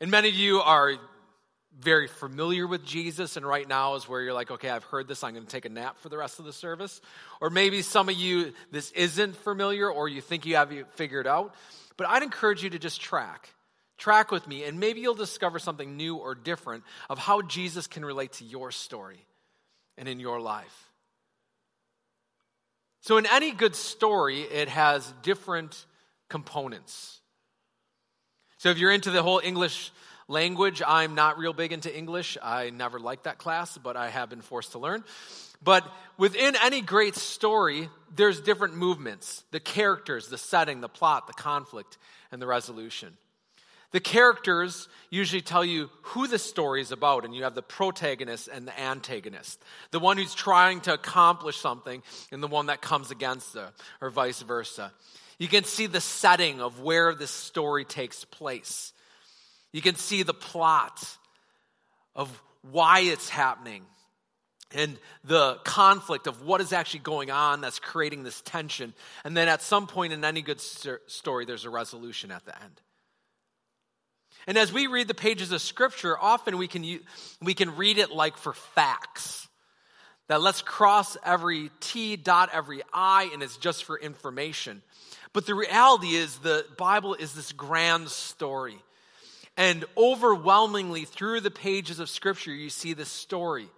And 0.00 0.10
many 0.10 0.28
of 0.28 0.34
you 0.34 0.60
are 0.60 0.94
very 1.78 2.06
familiar 2.06 2.66
with 2.66 2.84
Jesus, 2.84 3.36
and 3.36 3.46
right 3.46 3.68
now 3.68 3.94
is 3.94 4.08
where 4.08 4.20
you're 4.20 4.32
like, 4.32 4.50
okay, 4.50 4.68
I've 4.68 4.84
heard 4.84 5.08
this, 5.08 5.24
I'm 5.24 5.34
going 5.34 5.44
to 5.44 5.50
take 5.50 5.64
a 5.64 5.68
nap 5.68 5.98
for 5.98 6.08
the 6.08 6.18
rest 6.18 6.38
of 6.38 6.44
the 6.44 6.52
service. 6.52 7.00
Or 7.40 7.50
maybe 7.50 7.82
some 7.82 8.08
of 8.08 8.14
you, 8.14 8.52
this 8.70 8.90
isn't 8.92 9.36
familiar, 9.36 9.90
or 9.90 10.08
you 10.08 10.20
think 10.20 10.46
you 10.46 10.56
have 10.56 10.72
it 10.72 10.86
figured 10.92 11.26
out. 11.26 11.54
But 11.96 12.08
I'd 12.08 12.22
encourage 12.22 12.62
you 12.62 12.70
to 12.70 12.78
just 12.78 13.00
track. 13.00 13.50
Track 13.96 14.30
with 14.30 14.48
me, 14.48 14.64
and 14.64 14.80
maybe 14.80 15.00
you'll 15.00 15.14
discover 15.14 15.58
something 15.58 15.96
new 15.96 16.16
or 16.16 16.34
different 16.34 16.82
of 17.08 17.18
how 17.18 17.42
Jesus 17.42 17.86
can 17.86 18.04
relate 18.04 18.32
to 18.34 18.44
your 18.44 18.70
story 18.72 19.24
and 19.96 20.08
in 20.08 20.18
your 20.18 20.40
life. 20.40 20.90
So, 23.04 23.18
in 23.18 23.26
any 23.26 23.52
good 23.52 23.76
story, 23.76 24.40
it 24.40 24.70
has 24.70 25.12
different 25.22 25.84
components. 26.30 27.20
So, 28.56 28.70
if 28.70 28.78
you're 28.78 28.92
into 28.92 29.10
the 29.10 29.22
whole 29.22 29.42
English 29.44 29.92
language, 30.26 30.80
I'm 30.80 31.14
not 31.14 31.36
real 31.36 31.52
big 31.52 31.72
into 31.72 31.94
English. 31.94 32.38
I 32.42 32.70
never 32.70 32.98
liked 32.98 33.24
that 33.24 33.36
class, 33.36 33.76
but 33.76 33.98
I 33.98 34.08
have 34.08 34.30
been 34.30 34.40
forced 34.40 34.72
to 34.72 34.78
learn. 34.78 35.04
But 35.62 35.86
within 36.16 36.56
any 36.62 36.80
great 36.80 37.14
story, 37.14 37.90
there's 38.16 38.40
different 38.40 38.74
movements 38.74 39.44
the 39.50 39.60
characters, 39.60 40.28
the 40.28 40.38
setting, 40.38 40.80
the 40.80 40.88
plot, 40.88 41.26
the 41.26 41.34
conflict, 41.34 41.98
and 42.32 42.40
the 42.40 42.46
resolution. 42.46 43.18
The 43.90 44.00
characters 44.00 44.88
usually 45.10 45.42
tell 45.42 45.64
you 45.64 45.88
who 46.02 46.26
the 46.26 46.38
story 46.38 46.80
is 46.80 46.90
about, 46.90 47.24
and 47.24 47.34
you 47.34 47.44
have 47.44 47.54
the 47.54 47.62
protagonist 47.62 48.48
and 48.52 48.66
the 48.66 48.78
antagonist. 48.80 49.62
The 49.92 50.00
one 50.00 50.16
who's 50.16 50.34
trying 50.34 50.80
to 50.82 50.94
accomplish 50.94 51.56
something, 51.58 52.02
and 52.32 52.42
the 52.42 52.48
one 52.48 52.66
that 52.66 52.82
comes 52.82 53.10
against 53.10 53.54
it, 53.54 53.68
or 54.00 54.10
vice 54.10 54.42
versa. 54.42 54.92
You 55.38 55.48
can 55.48 55.64
see 55.64 55.86
the 55.86 56.00
setting 56.00 56.60
of 56.60 56.80
where 56.80 57.14
this 57.14 57.30
story 57.30 57.84
takes 57.84 58.24
place. 58.24 58.92
You 59.72 59.82
can 59.82 59.96
see 59.96 60.22
the 60.22 60.34
plot 60.34 61.04
of 62.14 62.42
why 62.62 63.00
it's 63.00 63.28
happening 63.28 63.84
and 64.74 64.98
the 65.22 65.54
conflict 65.64 66.26
of 66.26 66.42
what 66.42 66.60
is 66.60 66.72
actually 66.72 67.00
going 67.00 67.30
on 67.30 67.60
that's 67.60 67.78
creating 67.78 68.24
this 68.24 68.40
tension. 68.42 68.92
And 69.24 69.36
then 69.36 69.48
at 69.48 69.62
some 69.62 69.86
point 69.86 70.12
in 70.12 70.24
any 70.24 70.42
good 70.42 70.60
story, 70.60 71.44
there's 71.44 71.64
a 71.64 71.70
resolution 71.70 72.30
at 72.30 72.44
the 72.44 72.60
end. 72.60 72.80
And 74.46 74.58
as 74.58 74.72
we 74.72 74.86
read 74.86 75.08
the 75.08 75.14
pages 75.14 75.52
of 75.52 75.62
Scripture, 75.62 76.18
often 76.18 76.58
we 76.58 76.68
can, 76.68 77.00
we 77.40 77.54
can 77.54 77.76
read 77.76 77.98
it 77.98 78.10
like 78.10 78.36
for 78.36 78.52
facts. 78.52 79.48
That 80.28 80.40
let's 80.40 80.62
cross 80.62 81.16
every 81.24 81.70
T, 81.80 82.16
dot 82.16 82.50
every 82.52 82.82
I, 82.92 83.30
and 83.32 83.42
it's 83.42 83.56
just 83.56 83.84
for 83.84 83.98
information. 83.98 84.82
But 85.32 85.46
the 85.46 85.54
reality 85.54 86.14
is, 86.14 86.38
the 86.38 86.64
Bible 86.78 87.14
is 87.14 87.34
this 87.34 87.52
grand 87.52 88.08
story. 88.08 88.78
And 89.56 89.84
overwhelmingly, 89.96 91.04
through 91.04 91.40
the 91.40 91.50
pages 91.50 91.98
of 92.00 92.08
Scripture, 92.08 92.52
you 92.52 92.70
see 92.70 92.92
this 92.92 93.10
story. 93.10 93.68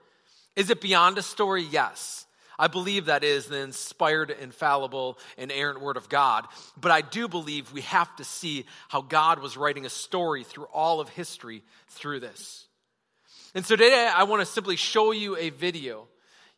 Is 0.55 0.71
it 0.71 0.81
beyond 0.81 1.19
a 1.19 1.23
story? 1.23 1.63
Yes. 1.63 2.26
I 2.59 2.69
believe 2.69 3.07
that 3.07 3.25
is 3.25 3.47
the 3.47 3.61
inspired, 3.61 4.31
infallible, 4.31 5.19
and 5.37 5.53
errant 5.53 5.81
word 5.81 5.97
of 5.97 6.09
God. 6.09 6.47
But 6.77 6.91
I 6.91 7.03
do 7.03 7.29
believe 7.29 7.73
we 7.73 7.83
have 7.83 8.15
to 8.17 8.25
see 8.25 8.65
how 8.89 9.03
God 9.03 9.41
was 9.41 9.57
writing 9.57 9.85
a 9.85 9.91
story 9.91 10.45
through 10.45 10.67
all 10.73 11.01
of 11.01 11.09
history 11.11 11.63
through 11.89 12.21
this. 12.21 12.67
And 13.55 13.65
so 13.65 13.77
today 13.77 14.11
I 14.13 14.25
want 14.25 14.41
to 14.41 14.47
simply 14.47 14.77
show 14.77 15.13
you 15.13 15.37
a 15.37 15.51
video. 15.51 16.09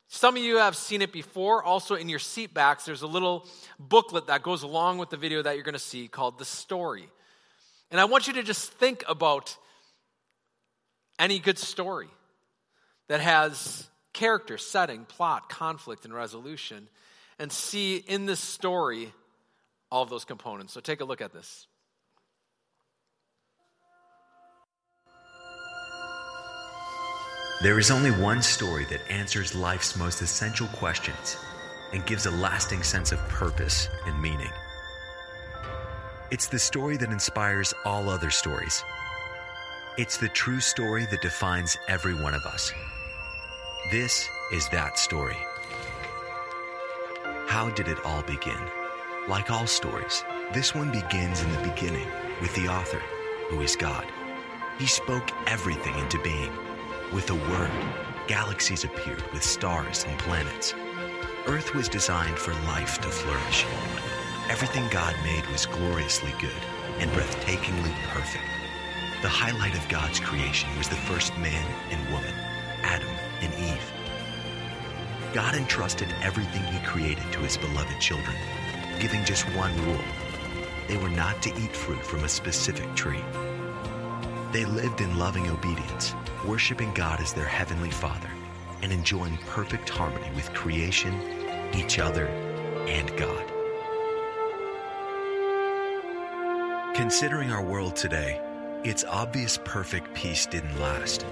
Some 0.08 0.36
of 0.36 0.42
you 0.42 0.56
have 0.56 0.74
seen 0.74 1.02
it 1.02 1.12
before. 1.12 1.62
Also, 1.62 1.94
in 1.94 2.08
your 2.08 2.18
seat 2.18 2.54
backs, 2.54 2.84
there's 2.84 3.02
a 3.02 3.06
little 3.06 3.46
booklet 3.78 4.28
that 4.28 4.42
goes 4.42 4.62
along 4.62 4.98
with 4.98 5.10
the 5.10 5.16
video 5.16 5.42
that 5.42 5.54
you're 5.54 5.64
going 5.64 5.74
to 5.74 5.78
see 5.78 6.08
called 6.08 6.38
The 6.38 6.44
Story. 6.44 7.08
And 7.90 8.00
I 8.00 8.06
want 8.06 8.26
you 8.26 8.32
to 8.34 8.42
just 8.42 8.72
think 8.72 9.04
about 9.08 9.56
any 11.18 11.38
good 11.38 11.58
story 11.58 12.08
that 13.08 13.20
has 13.20 13.88
character, 14.18 14.58
setting, 14.58 15.04
plot, 15.04 15.48
conflict, 15.48 16.04
and 16.04 16.12
resolution, 16.12 16.88
and 17.38 17.52
see 17.52 17.96
in 17.96 18.26
this 18.26 18.40
story 18.40 19.12
all 19.92 20.02
of 20.02 20.10
those 20.10 20.24
components. 20.24 20.72
So 20.72 20.80
take 20.80 21.00
a 21.00 21.04
look 21.04 21.20
at 21.20 21.32
this. 21.32 21.68
There 27.62 27.78
is 27.78 27.92
only 27.92 28.10
one 28.10 28.42
story 28.42 28.86
that 28.86 29.08
answers 29.08 29.54
life's 29.54 29.96
most 29.96 30.20
essential 30.20 30.66
questions 30.66 31.36
and 31.92 32.04
gives 32.04 32.26
a 32.26 32.30
lasting 32.32 32.82
sense 32.82 33.12
of 33.12 33.20
purpose 33.28 33.88
and 34.04 34.20
meaning. 34.20 34.50
It's 36.32 36.48
the 36.48 36.58
story 36.58 36.96
that 36.96 37.10
inspires 37.10 37.72
all 37.84 38.08
other 38.08 38.30
stories. 38.30 38.82
It's 39.96 40.16
the 40.16 40.28
true 40.28 40.60
story 40.60 41.06
that 41.06 41.22
defines 41.22 41.78
every 41.86 42.14
one 42.14 42.34
of 42.34 42.44
us. 42.46 42.72
This 43.90 44.28
is 44.52 44.68
that 44.68 44.98
story. 44.98 45.38
How 47.46 47.70
did 47.70 47.88
it 47.88 48.04
all 48.04 48.20
begin? 48.20 48.60
Like 49.26 49.50
all 49.50 49.66
stories, 49.66 50.22
this 50.52 50.74
one 50.74 50.90
begins 50.90 51.40
in 51.40 51.50
the 51.50 51.70
beginning 51.70 52.06
with 52.42 52.54
the 52.54 52.68
author, 52.68 53.00
who 53.48 53.62
is 53.62 53.76
God. 53.76 54.04
He 54.78 54.84
spoke 54.84 55.30
everything 55.46 55.98
into 55.98 56.20
being. 56.20 56.52
With 57.14 57.30
a 57.30 57.34
word, 57.34 57.70
galaxies 58.26 58.84
appeared 58.84 59.22
with 59.32 59.42
stars 59.42 60.04
and 60.06 60.18
planets. 60.18 60.74
Earth 61.46 61.74
was 61.74 61.88
designed 61.88 62.38
for 62.38 62.52
life 62.66 63.00
to 63.00 63.08
flourish. 63.08 63.64
Everything 64.50 64.86
God 64.90 65.16
made 65.24 65.46
was 65.46 65.64
gloriously 65.64 66.34
good 66.42 66.62
and 66.98 67.10
breathtakingly 67.12 67.94
perfect. 68.08 68.44
The 69.22 69.30
highlight 69.30 69.74
of 69.74 69.88
God's 69.88 70.20
creation 70.20 70.68
was 70.76 70.90
the 70.90 70.96
first 71.08 71.34
man 71.38 71.66
and 71.90 72.12
woman, 72.12 72.34
Adam 72.82 73.27
and 73.40 73.52
Eve. 73.54 73.92
God 75.32 75.54
entrusted 75.54 76.08
everything 76.22 76.62
He 76.64 76.84
created 76.86 77.30
to 77.32 77.40
His 77.40 77.56
beloved 77.56 78.00
children, 78.00 78.36
giving 78.98 79.24
just 79.24 79.44
one 79.54 79.74
rule 79.84 80.04
they 80.88 80.96
were 80.96 81.10
not 81.10 81.42
to 81.42 81.50
eat 81.50 81.76
fruit 81.76 82.02
from 82.04 82.24
a 82.24 82.28
specific 82.28 82.92
tree. 82.96 83.22
They 84.52 84.64
lived 84.64 85.02
in 85.02 85.18
loving 85.18 85.48
obedience, 85.50 86.14
worshiping 86.46 86.94
God 86.94 87.20
as 87.20 87.34
their 87.34 87.46
heavenly 87.46 87.90
Father, 87.90 88.30
and 88.80 88.90
enjoying 88.90 89.36
perfect 89.48 89.90
harmony 89.90 90.30
with 90.34 90.52
creation, 90.54 91.14
each 91.74 91.98
other, 91.98 92.26
and 92.88 93.14
God. 93.18 93.44
Considering 96.96 97.52
our 97.52 97.62
world 97.62 97.94
today, 97.94 98.40
it's 98.82 99.04
obvious 99.04 99.58
perfect 99.64 100.14
peace 100.14 100.46
didn't 100.46 100.80
last 100.80 101.26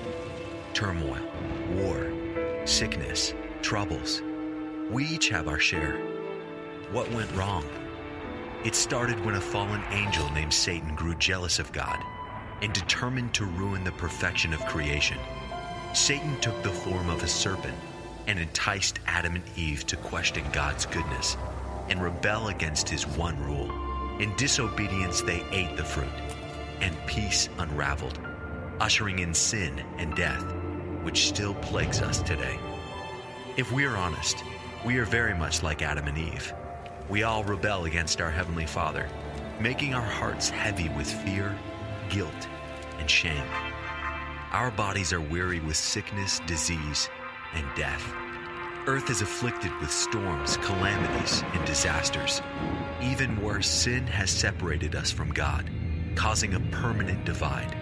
turmoil, 0.75 1.17
war, 1.71 2.13
sickness, 2.65 3.35
troubles. 3.63 4.23
We 4.91 5.05
each 5.07 5.29
have 5.31 5.49
our 5.49 5.59
share. 5.59 5.97
What 6.93 7.11
went 7.13 7.35
wrong? 7.35 7.65
It 8.65 8.75
started 8.75 9.25
when 9.25 9.35
a 9.35 9.41
fallen 9.41 9.83
angel 9.91 10.31
named 10.31 10.53
Satan 10.53 10.95
grew 10.95 11.15
jealous 11.17 11.59
of 11.59 11.73
God 11.73 11.99
and 12.63 12.73
determined 12.73 13.35
to 13.35 13.45
ruin 13.45 13.85
the 13.85 13.93
perfection 13.93 14.53
of 14.53 14.65
creation. 14.67 15.19
Satan 15.95 16.41
took 16.41 16.63
the 16.63 16.71
form 16.71 17.09
of 17.11 17.23
a 17.23 17.29
serpent 17.29 17.77
and 18.27 18.39
enticed 18.39 18.99
Adam 19.07 19.35
and 19.37 19.45
Eve 19.57 19.87
to 19.87 19.97
question 19.97 20.45
God's 20.53 20.87
goodness 20.87 21.37
and 21.89 22.03
rebel 22.03 22.49
against 22.49 22.89
his 22.89 23.07
one 23.07 23.39
rule. 23.45 23.71
In 24.21 24.35
disobedience, 24.37 25.21
they 25.23 25.45
ate 25.53 25.77
the 25.77 25.85
fruit, 25.85 26.09
and 26.81 26.97
peace 27.07 27.49
unraveled, 27.59 28.19
ushering 28.81 29.21
in 29.21 29.35
sin 29.35 29.79
and 29.99 30.15
death 30.17 30.45
which 31.07 31.29
still 31.29 31.55
plagues 31.55 32.03
us 32.03 32.21
today. 32.21 32.59
If 33.57 33.71
we 33.71 33.85
are 33.85 33.97
honest, 33.97 34.43
we 34.85 34.99
are 34.99 35.05
very 35.05 35.35
much 35.35 35.63
like 35.63 35.81
Adam 35.81 36.09
and 36.09 36.19
Eve. 36.19 36.53
We 37.09 37.23
all 37.23 37.45
rebel 37.45 37.85
against 37.85 38.21
our 38.21 38.31
Heavenly 38.33 38.67
Father, 38.67 39.09
making 39.61 39.95
our 39.95 40.05
hearts 40.05 40.51
heavy 40.51 40.89
with 40.89 41.09
fear, 41.09 41.57
guilt, 42.11 42.49
and 42.99 43.09
shame. 43.09 43.47
Our 44.51 44.73
bodies 44.73 45.13
are 45.13 45.21
weary 45.21 45.61
with 45.61 45.77
sickness, 45.77 46.41
disease, 46.45 47.09
and 47.55 47.65
death. 47.77 48.13
Earth 48.89 49.09
is 49.09 49.23
afflicted 49.23 49.71
with 49.81 49.93
storms, 49.93 50.57
calamities, 50.57 51.45
and 51.53 51.65
disasters. 51.65 52.43
Even 53.01 53.41
worse, 53.41 53.69
sin 53.69 54.09
has 54.09 54.29
separated 54.29 54.97
us 54.97 55.13
from 55.13 55.33
God, 55.33 55.71
causing 56.17 56.55
a 56.55 56.61
permanent 56.73 57.25
divide, 57.25 57.77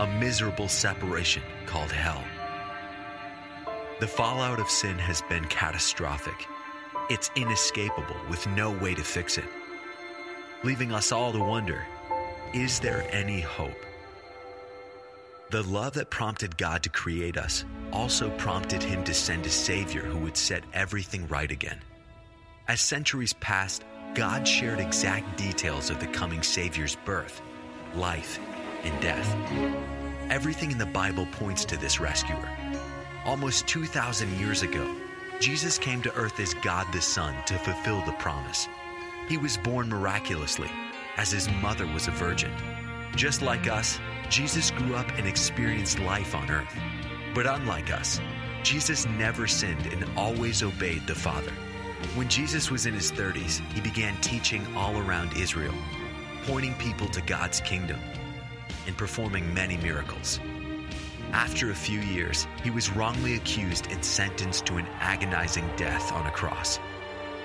a 0.00 0.18
miserable 0.18 0.66
separation 0.66 1.44
called 1.66 1.92
hell. 1.92 2.24
The 4.00 4.08
fallout 4.08 4.58
of 4.58 4.68
sin 4.68 4.98
has 4.98 5.22
been 5.22 5.44
catastrophic. 5.44 6.48
It's 7.10 7.30
inescapable 7.36 8.16
with 8.28 8.44
no 8.48 8.72
way 8.72 8.92
to 8.92 9.04
fix 9.04 9.38
it, 9.38 9.44
leaving 10.64 10.92
us 10.92 11.12
all 11.12 11.32
to 11.32 11.38
wonder 11.38 11.86
is 12.52 12.80
there 12.80 13.06
any 13.10 13.40
hope? 13.40 13.84
The 15.50 15.62
love 15.62 15.94
that 15.94 16.10
prompted 16.10 16.56
God 16.56 16.82
to 16.82 16.88
create 16.88 17.36
us 17.36 17.64
also 17.92 18.30
prompted 18.30 18.82
him 18.82 19.04
to 19.04 19.14
send 19.14 19.46
a 19.46 19.50
Savior 19.50 20.02
who 20.02 20.18
would 20.18 20.36
set 20.36 20.64
everything 20.72 21.28
right 21.28 21.50
again. 21.50 21.80
As 22.66 22.80
centuries 22.80 23.32
passed, 23.34 23.84
God 24.14 24.46
shared 24.46 24.80
exact 24.80 25.36
details 25.36 25.90
of 25.90 26.00
the 26.00 26.06
coming 26.08 26.42
Savior's 26.42 26.96
birth, 27.04 27.42
life, 27.94 28.40
and 28.82 29.00
death. 29.00 29.28
Everything 30.30 30.72
in 30.72 30.78
the 30.78 30.86
Bible 30.86 31.26
points 31.32 31.64
to 31.66 31.76
this 31.76 32.00
rescuer. 32.00 32.48
Almost 33.24 33.66
2,000 33.68 34.38
years 34.38 34.60
ago, 34.60 34.94
Jesus 35.40 35.78
came 35.78 36.02
to 36.02 36.14
earth 36.14 36.38
as 36.40 36.52
God 36.52 36.86
the 36.92 37.00
Son 37.00 37.34
to 37.46 37.56
fulfill 37.56 38.02
the 38.04 38.12
promise. 38.12 38.68
He 39.30 39.38
was 39.38 39.56
born 39.56 39.88
miraculously, 39.88 40.70
as 41.16 41.32
his 41.32 41.48
mother 41.62 41.86
was 41.86 42.06
a 42.06 42.10
virgin. 42.10 42.52
Just 43.16 43.40
like 43.40 43.66
us, 43.66 43.98
Jesus 44.28 44.70
grew 44.70 44.94
up 44.94 45.08
and 45.16 45.26
experienced 45.26 46.00
life 46.00 46.34
on 46.34 46.50
earth. 46.50 46.76
But 47.34 47.46
unlike 47.46 47.90
us, 47.90 48.20
Jesus 48.62 49.06
never 49.06 49.46
sinned 49.46 49.86
and 49.86 50.04
always 50.18 50.62
obeyed 50.62 51.06
the 51.06 51.14
Father. 51.14 51.52
When 52.16 52.28
Jesus 52.28 52.70
was 52.70 52.84
in 52.84 52.92
his 52.92 53.10
30s, 53.10 53.66
he 53.72 53.80
began 53.80 54.20
teaching 54.20 54.66
all 54.76 54.98
around 54.98 55.34
Israel, 55.38 55.74
pointing 56.44 56.74
people 56.74 57.08
to 57.08 57.22
God's 57.22 57.60
kingdom 57.60 58.00
and 58.86 58.94
performing 58.98 59.54
many 59.54 59.78
miracles. 59.78 60.40
After 61.34 61.72
a 61.72 61.74
few 61.74 61.98
years, 61.98 62.46
he 62.62 62.70
was 62.70 62.94
wrongly 62.94 63.34
accused 63.34 63.88
and 63.90 64.04
sentenced 64.04 64.66
to 64.66 64.76
an 64.76 64.86
agonizing 65.00 65.68
death 65.76 66.12
on 66.12 66.24
a 66.28 66.30
cross. 66.30 66.78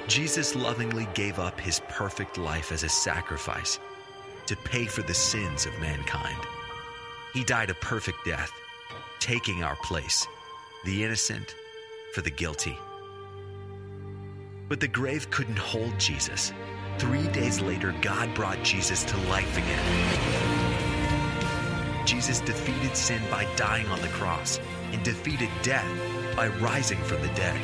Jesus 0.07 0.55
lovingly 0.55 1.07
gave 1.15 1.39
up 1.39 1.59
his 1.59 1.81
perfect 1.89 2.37
life 2.37 2.71
as 2.71 2.83
a 2.83 2.89
sacrifice 2.89 3.79
to 4.45 4.55
pay 4.55 4.85
for 4.85 5.01
the 5.01 5.13
sins 5.15 5.65
of 5.65 5.79
mankind. 5.79 6.37
He 7.33 7.43
died 7.43 7.71
a 7.71 7.73
perfect 7.73 8.19
death, 8.25 8.51
taking 9.19 9.63
our 9.63 9.75
place, 9.77 10.27
the 10.85 11.03
innocent 11.03 11.55
for 12.13 12.21
the 12.21 12.29
guilty. 12.29 12.77
But 14.67 14.81
the 14.81 14.87
grave 14.87 15.31
couldn't 15.31 15.57
hold 15.57 15.97
Jesus. 15.97 16.53
Three 16.99 17.27
days 17.29 17.59
later, 17.59 17.95
God 18.01 18.35
brought 18.35 18.61
Jesus 18.61 19.03
to 19.05 19.17
life 19.29 19.57
again. 19.57 20.48
Jesus 22.09 22.39
defeated 22.39 22.97
sin 22.97 23.21
by 23.29 23.45
dying 23.55 23.85
on 23.89 24.01
the 24.01 24.07
cross 24.07 24.59
and 24.91 25.03
defeated 25.03 25.49
death 25.61 25.85
by 26.35 26.47
rising 26.47 26.97
from 27.03 27.21
the 27.21 27.27
dead. 27.35 27.61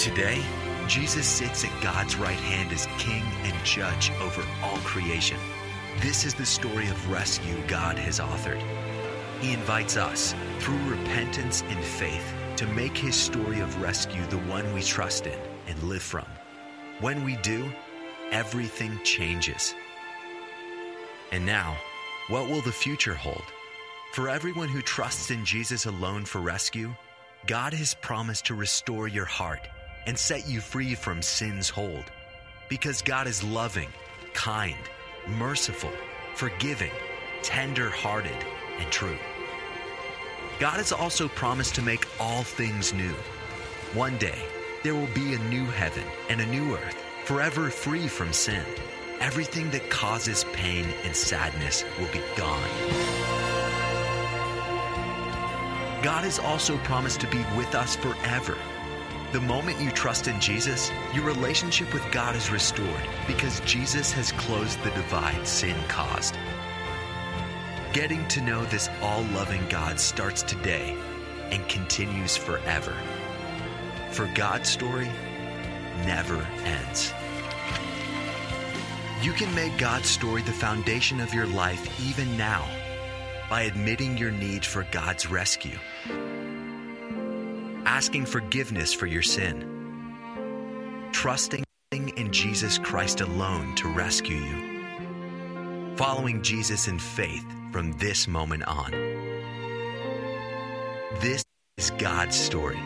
Today, 0.00 0.42
Jesus 0.88 1.26
sits 1.26 1.62
at 1.62 1.82
God's 1.82 2.16
right 2.16 2.38
hand 2.38 2.72
as 2.72 2.88
King 2.96 3.22
and 3.42 3.64
Judge 3.66 4.10
over 4.22 4.42
all 4.62 4.78
creation. 4.78 5.36
This 6.00 6.24
is 6.24 6.32
the 6.32 6.46
story 6.46 6.88
of 6.88 7.10
rescue 7.10 7.54
God 7.68 7.98
has 7.98 8.18
authored. 8.18 8.62
He 9.42 9.52
invites 9.52 9.98
us, 9.98 10.34
through 10.60 10.82
repentance 10.88 11.62
and 11.68 11.84
faith, 11.84 12.32
to 12.56 12.66
make 12.68 12.96
his 12.96 13.14
story 13.14 13.60
of 13.60 13.82
rescue 13.82 14.24
the 14.30 14.38
one 14.38 14.72
we 14.72 14.82
trust 14.82 15.26
in 15.26 15.38
and 15.66 15.82
live 15.82 16.02
from. 16.02 16.26
When 17.00 17.24
we 17.24 17.36
do, 17.42 17.70
everything 18.30 18.98
changes. 19.04 19.74
And 21.30 21.44
now, 21.44 21.76
what 22.28 22.48
will 22.48 22.60
the 22.60 22.70
future 22.70 23.14
hold? 23.14 23.44
For 24.12 24.28
everyone 24.28 24.68
who 24.68 24.80
trusts 24.80 25.32
in 25.32 25.44
Jesus 25.44 25.86
alone 25.86 26.24
for 26.24 26.40
rescue, 26.40 26.94
God 27.46 27.74
has 27.74 27.94
promised 27.94 28.46
to 28.46 28.54
restore 28.54 29.08
your 29.08 29.24
heart 29.24 29.66
and 30.06 30.16
set 30.16 30.48
you 30.48 30.60
free 30.60 30.94
from 30.94 31.20
sin's 31.20 31.68
hold. 31.68 32.04
Because 32.68 33.02
God 33.02 33.26
is 33.26 33.42
loving, 33.42 33.88
kind, 34.34 34.78
merciful, 35.36 35.90
forgiving, 36.36 36.92
tender 37.42 37.90
hearted, 37.90 38.36
and 38.78 38.90
true. 38.92 39.18
God 40.60 40.76
has 40.76 40.92
also 40.92 41.26
promised 41.26 41.74
to 41.74 41.82
make 41.82 42.06
all 42.20 42.44
things 42.44 42.94
new. 42.94 43.14
One 43.94 44.16
day, 44.18 44.38
there 44.84 44.94
will 44.94 45.08
be 45.08 45.34
a 45.34 45.38
new 45.48 45.64
heaven 45.64 46.04
and 46.28 46.40
a 46.40 46.46
new 46.46 46.76
earth, 46.76 46.96
forever 47.24 47.68
free 47.68 48.06
from 48.06 48.32
sin. 48.32 48.64
Everything 49.22 49.70
that 49.70 49.88
causes 49.88 50.44
pain 50.52 50.84
and 51.04 51.14
sadness 51.14 51.84
will 51.96 52.08
be 52.08 52.20
gone. 52.36 52.68
God 56.02 56.24
has 56.24 56.40
also 56.40 56.76
promised 56.78 57.20
to 57.20 57.28
be 57.28 57.38
with 57.56 57.72
us 57.76 57.94
forever. 57.94 58.58
The 59.30 59.40
moment 59.40 59.80
you 59.80 59.92
trust 59.92 60.26
in 60.26 60.40
Jesus, 60.40 60.90
your 61.14 61.24
relationship 61.24 61.94
with 61.94 62.04
God 62.10 62.34
is 62.34 62.50
restored 62.50 63.08
because 63.28 63.60
Jesus 63.60 64.10
has 64.10 64.32
closed 64.32 64.82
the 64.82 64.90
divide 64.90 65.46
sin 65.46 65.76
caused. 65.86 66.36
Getting 67.92 68.26
to 68.26 68.40
know 68.40 68.64
this 68.64 68.90
all 69.00 69.22
loving 69.26 69.64
God 69.68 70.00
starts 70.00 70.42
today 70.42 70.96
and 71.52 71.66
continues 71.68 72.36
forever. 72.36 72.96
For 74.10 74.28
God's 74.34 74.68
story 74.68 75.12
never 76.04 76.44
ends. 76.64 77.14
You 79.22 79.32
can 79.32 79.54
make 79.54 79.78
God's 79.78 80.08
story 80.08 80.42
the 80.42 80.50
foundation 80.50 81.20
of 81.20 81.32
your 81.32 81.46
life 81.46 82.00
even 82.00 82.36
now 82.36 82.68
by 83.48 83.62
admitting 83.62 84.18
your 84.18 84.32
need 84.32 84.64
for 84.64 84.84
God's 84.90 85.30
rescue, 85.30 85.78
asking 87.84 88.26
forgiveness 88.26 88.92
for 88.92 89.06
your 89.06 89.22
sin, 89.22 91.08
trusting 91.12 91.62
in 91.92 92.32
Jesus 92.32 92.78
Christ 92.78 93.20
alone 93.20 93.76
to 93.76 93.86
rescue 93.86 94.38
you, 94.38 95.94
following 95.94 96.42
Jesus 96.42 96.88
in 96.88 96.98
faith 96.98 97.46
from 97.70 97.92
this 97.98 98.26
moment 98.26 98.64
on. 98.64 98.90
This 101.20 101.44
is 101.76 101.92
God's 101.92 102.34
story. 102.34 102.80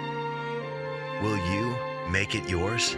Will 1.22 1.38
you 1.55 1.75
make 2.11 2.35
it 2.35 2.46
yours? 2.46 2.94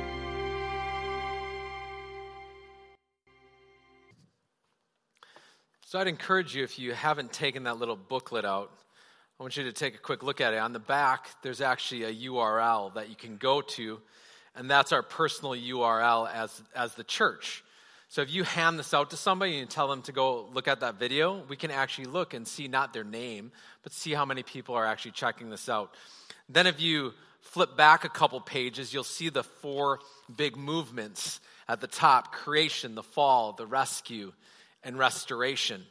So 5.89 5.99
I'd 5.99 6.07
encourage 6.07 6.55
you, 6.55 6.65
if 6.65 6.79
you 6.79 6.93
haven't 6.93 7.33
taken 7.33 7.63
that 7.63 7.79
little 7.79 7.97
booklet 7.97 8.45
out, 8.45 8.71
I 9.41 9.43
want 9.43 9.57
you 9.57 9.65
to 9.65 9.73
take 9.73 9.95
a 9.95 9.99
quick 9.99 10.23
look 10.23 10.39
at 10.39 10.53
it. 10.53 10.59
On 10.59 10.75
the 10.75 10.79
back, 10.79 11.31
there's 11.41 11.63
actually 11.63 12.05
a 12.05 12.29
URL 12.29 12.93
that 12.93 13.09
you 13.09 13.17
can 13.17 13.39
go 13.39 13.63
to, 13.63 13.99
and 14.55 14.71
that's 14.71 14.93
our 14.93 15.03
personal 15.03 15.53
URL 15.53 16.31
as, 16.31 16.63
as 16.77 16.93
the 16.93 17.05
church. 17.05 17.65
So 18.09 18.21
if 18.21 18.31
you 18.31 18.45
hand 18.45 18.79
this 18.79 18.93
out 18.93 19.09
to 19.13 19.17
somebody 19.17 19.61
and 19.61 19.71
tell 19.71 19.89
them 19.89 20.03
to 20.03 20.13
go 20.13 20.51
look 20.53 20.69
at 20.69 20.81
that 20.81 20.99
video, 20.99 21.43
we 21.49 21.57
can 21.57 21.71
actually 21.71 22.05
look 22.05 22.35
and 22.35 22.47
see 22.47 22.69
not 22.69 22.93
their 22.93 23.03
name, 23.03 23.51
but 23.83 23.95
see 23.95 24.13
how 24.13 24.27
many 24.27 24.43
people 24.43 24.75
are 24.75 24.85
actually 24.85 25.13
checking 25.13 25.49
this 25.49 25.71
out. 25.71 25.95
Then 26.51 26.67
if 26.67 26.83
you 26.83 27.15
flip 27.41 27.79
back 27.79 28.05
a 28.05 28.11
couple 28.11 28.39
pages, 28.43 28.93
you'll 28.93 29.05
see 29.05 29.31
the 29.31 29.43
four 29.43 30.01
big 30.37 30.55
movements 30.55 31.41
at 31.67 31.81
the 31.81 31.87
top 31.87 32.31
creation, 32.31 32.95
the 32.95 33.03
fall, 33.03 33.55
the 33.55 33.67
rescue, 33.67 34.35
and 34.89 34.99
restoration. 34.99 35.85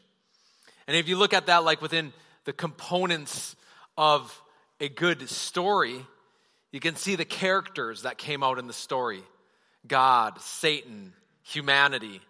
And 0.87 0.97
if 0.97 1.07
you 1.07 1.17
look 1.17 1.31
at 1.31 1.45
that 1.45 1.63
like 1.63 1.83
within 1.83 2.13
the 2.45 2.51
components 2.51 3.55
of 3.95 4.41
a 4.79 4.89
good 4.89 5.29
story, 5.29 6.03
you 6.71 6.79
can 6.79 6.95
see 6.95 7.15
the 7.15 7.23
characters 7.23 8.01
that 8.01 8.17
came 8.17 8.41
out 8.41 8.57
in 8.57 8.65
the 8.65 8.73
story 8.73 9.21
God, 9.85 10.41
Satan, 10.41 11.13
humanity. 11.43 12.21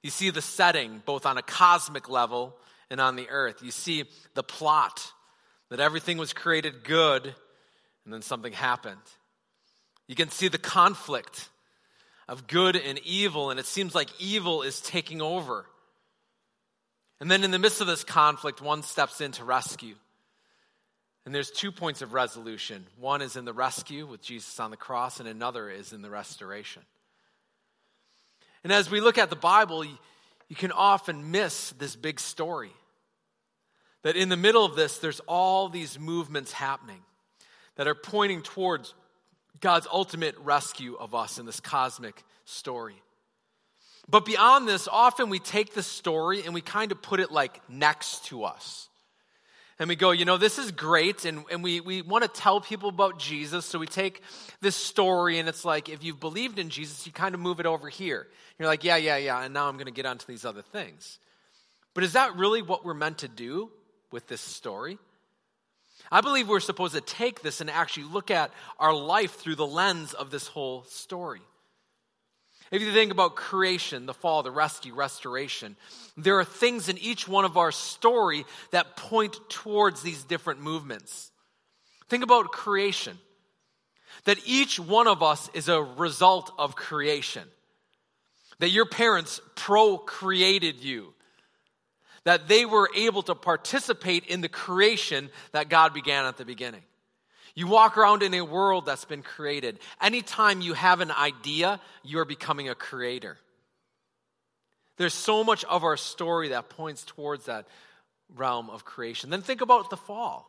You 0.00 0.10
see 0.10 0.30
the 0.30 0.40
setting 0.40 1.02
both 1.04 1.26
on 1.26 1.38
a 1.38 1.42
cosmic 1.42 2.08
level 2.08 2.56
and 2.88 3.00
on 3.00 3.16
the 3.16 3.28
earth. 3.28 3.60
You 3.60 3.72
see 3.72 4.04
the 4.34 4.44
plot 4.44 5.12
that 5.70 5.80
everything 5.80 6.18
was 6.18 6.32
created 6.32 6.84
good 6.84 7.34
and 8.04 8.14
then 8.14 8.22
something 8.22 8.52
happened. 8.52 9.00
You 10.06 10.14
can 10.14 10.30
see 10.30 10.46
the 10.46 10.56
conflict 10.56 11.48
of 12.28 12.46
good 12.46 12.76
and 12.76 13.00
evil, 13.00 13.50
and 13.50 13.58
it 13.58 13.66
seems 13.66 13.92
like 13.92 14.08
evil 14.20 14.62
is 14.62 14.80
taking 14.80 15.20
over. 15.20 15.66
And 17.22 17.30
then 17.30 17.44
in 17.44 17.52
the 17.52 17.58
midst 17.60 17.80
of 17.80 17.86
this 17.86 18.02
conflict, 18.02 18.60
one 18.60 18.82
steps 18.82 19.20
in 19.20 19.30
to 19.30 19.44
rescue. 19.44 19.94
And 21.24 21.32
there's 21.32 21.52
two 21.52 21.70
points 21.70 22.02
of 22.02 22.14
resolution. 22.14 22.84
One 22.98 23.22
is 23.22 23.36
in 23.36 23.44
the 23.44 23.52
rescue 23.52 24.06
with 24.06 24.22
Jesus 24.22 24.58
on 24.58 24.72
the 24.72 24.76
cross, 24.76 25.20
and 25.20 25.28
another 25.28 25.70
is 25.70 25.92
in 25.92 26.02
the 26.02 26.10
restoration. 26.10 26.82
And 28.64 28.72
as 28.72 28.90
we 28.90 29.00
look 29.00 29.18
at 29.18 29.30
the 29.30 29.36
Bible, 29.36 29.84
you, 29.84 29.96
can 30.56 30.72
often 30.72 31.30
miss 31.30 31.70
this 31.78 31.94
big 31.94 32.18
story. 32.18 32.72
That 34.02 34.16
in 34.16 34.28
the 34.28 34.36
middle 34.36 34.64
of 34.64 34.74
this, 34.74 34.98
there's 34.98 35.20
all 35.28 35.68
these 35.68 36.00
movements 36.00 36.50
happening 36.50 37.02
that 37.76 37.86
are 37.86 37.94
pointing 37.94 38.42
towards 38.42 38.94
God's 39.60 39.86
ultimate 39.92 40.36
rescue 40.38 40.96
of 40.96 41.14
us 41.14 41.38
in 41.38 41.46
this 41.46 41.60
cosmic 41.60 42.24
story. 42.46 43.00
But 44.08 44.24
beyond 44.24 44.68
this, 44.68 44.88
often 44.90 45.30
we 45.30 45.38
take 45.38 45.74
the 45.74 45.82
story 45.82 46.42
and 46.44 46.54
we 46.54 46.60
kind 46.60 46.92
of 46.92 47.00
put 47.00 47.20
it 47.20 47.30
like 47.30 47.60
next 47.68 48.26
to 48.26 48.44
us. 48.44 48.88
And 49.78 49.88
we 49.88 49.96
go, 49.96 50.10
you 50.10 50.24
know, 50.24 50.36
this 50.36 50.58
is 50.58 50.70
great. 50.70 51.24
And, 51.24 51.44
and 51.50 51.62
we, 51.62 51.80
we 51.80 52.02
want 52.02 52.22
to 52.22 52.28
tell 52.28 52.60
people 52.60 52.88
about 52.88 53.18
Jesus. 53.18 53.64
So 53.64 53.78
we 53.78 53.86
take 53.86 54.22
this 54.60 54.76
story 54.76 55.38
and 55.38 55.48
it's 55.48 55.64
like, 55.64 55.88
if 55.88 56.04
you've 56.04 56.20
believed 56.20 56.58
in 56.58 56.68
Jesus, 56.68 57.06
you 57.06 57.12
kind 57.12 57.34
of 57.34 57.40
move 57.40 57.58
it 57.58 57.66
over 57.66 57.88
here. 57.88 58.28
You're 58.58 58.68
like, 58.68 58.84
yeah, 58.84 58.96
yeah, 58.96 59.16
yeah. 59.16 59.42
And 59.42 59.54
now 59.54 59.68
I'm 59.68 59.74
going 59.74 59.86
to 59.86 59.92
get 59.92 60.06
onto 60.06 60.26
these 60.26 60.44
other 60.44 60.62
things. 60.62 61.18
But 61.94 62.04
is 62.04 62.12
that 62.12 62.36
really 62.36 62.62
what 62.62 62.84
we're 62.84 62.94
meant 62.94 63.18
to 63.18 63.28
do 63.28 63.70
with 64.12 64.28
this 64.28 64.40
story. 64.40 64.98
I 66.10 66.20
believe 66.20 66.48
we're 66.48 66.60
supposed 66.60 66.94
to 66.94 67.00
take 67.00 67.42
this 67.42 67.60
and 67.60 67.70
actually 67.70 68.04
look 68.04 68.30
at 68.30 68.52
our 68.78 68.94
life 68.94 69.36
through 69.36 69.56
the 69.56 69.66
lens 69.66 70.12
of 70.12 70.30
this 70.30 70.46
whole 70.46 70.84
story. 70.84 71.40
If 72.72 72.80
you 72.80 72.90
think 72.90 73.12
about 73.12 73.36
creation, 73.36 74.06
the 74.06 74.14
fall, 74.14 74.42
the 74.42 74.50
rescue, 74.50 74.94
restoration, 74.94 75.76
there 76.16 76.38
are 76.38 76.44
things 76.44 76.88
in 76.88 76.96
each 76.96 77.28
one 77.28 77.44
of 77.44 77.58
our 77.58 77.70
story 77.70 78.46
that 78.70 78.96
point 78.96 79.38
towards 79.50 80.00
these 80.00 80.24
different 80.24 80.60
movements. 80.60 81.30
Think 82.08 82.24
about 82.24 82.50
creation. 82.50 83.18
That 84.24 84.38
each 84.46 84.80
one 84.80 85.06
of 85.06 85.22
us 85.22 85.50
is 85.52 85.68
a 85.68 85.82
result 85.82 86.50
of 86.58 86.74
creation. 86.74 87.44
That 88.58 88.70
your 88.70 88.86
parents 88.86 89.42
procreated 89.54 90.80
you. 90.80 91.12
That 92.24 92.48
they 92.48 92.64
were 92.64 92.88
able 92.96 93.22
to 93.24 93.34
participate 93.34 94.24
in 94.26 94.40
the 94.40 94.48
creation 94.48 95.28
that 95.52 95.68
God 95.68 95.92
began 95.92 96.24
at 96.24 96.38
the 96.38 96.46
beginning. 96.46 96.82
You 97.54 97.66
walk 97.66 97.98
around 97.98 98.22
in 98.22 98.32
a 98.34 98.40
world 98.40 98.86
that's 98.86 99.04
been 99.04 99.22
created. 99.22 99.78
Anytime 100.00 100.60
you 100.60 100.72
have 100.72 101.00
an 101.00 101.10
idea, 101.10 101.80
you're 102.02 102.24
becoming 102.24 102.68
a 102.68 102.74
creator. 102.74 103.36
There's 104.96 105.14
so 105.14 105.44
much 105.44 105.64
of 105.64 105.84
our 105.84 105.96
story 105.96 106.48
that 106.48 106.70
points 106.70 107.04
towards 107.04 107.46
that 107.46 107.66
realm 108.34 108.70
of 108.70 108.84
creation. 108.84 109.30
Then 109.30 109.42
think 109.42 109.60
about 109.60 109.90
the 109.90 109.96
fall. 109.96 110.48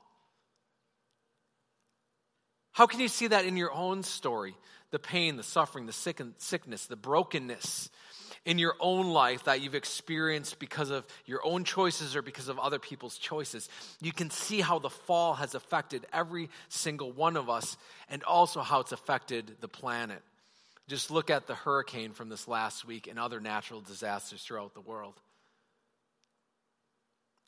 How 2.72 2.88
can 2.88 3.00
you 3.00 3.08
see 3.08 3.28
that 3.28 3.46
in 3.46 3.58
your 3.58 3.72
own 3.72 4.04
story? 4.04 4.56
The 4.92 5.00
pain, 5.00 5.38
the 5.38 5.44
suffering, 5.44 5.86
the 5.86 5.92
sickness, 5.92 6.86
the 6.88 6.96
brokenness, 6.96 7.90
in 8.46 8.60
your 8.60 8.76
own 8.80 9.08
life 9.08 9.46
that 9.46 9.62
you've 9.62 9.76
experienced 9.76 10.60
because 10.60 10.90
of 10.90 11.08
your 11.26 11.40
own 11.46 11.64
choices 11.64 12.16
or 12.16 12.22
because 12.22 12.50
of 12.50 12.60
other 12.60 12.80
people's 12.80 13.18
choices. 13.18 13.70
You 14.02 14.12
can 14.12 14.30
see 14.30 14.60
how 14.60 14.80
the 14.80 14.90
fall 14.90 15.36
has 15.36 15.56
affected 15.56 16.06
every 16.12 16.50
single 16.68 17.12
one 17.12 17.38
of 17.38 17.50
us 17.50 17.78
and 18.10 18.24
also 18.24 18.62
how 18.62 18.82
it's 18.82 18.92
affected 18.92 19.56
the 19.62 19.70
planet. 19.70 20.22
Just 20.90 21.10
look 21.10 21.30
at 21.30 21.48
the 21.48 21.56
hurricane 21.56 22.12
from 22.12 22.28
this 22.28 22.48
last 22.48 22.86
week 22.86 23.08
and 23.08 23.18
other 23.18 23.40
natural 23.40 23.80
disasters 23.80 24.42
throughout 24.42 24.74
the 24.74 24.82
world. 24.82 25.16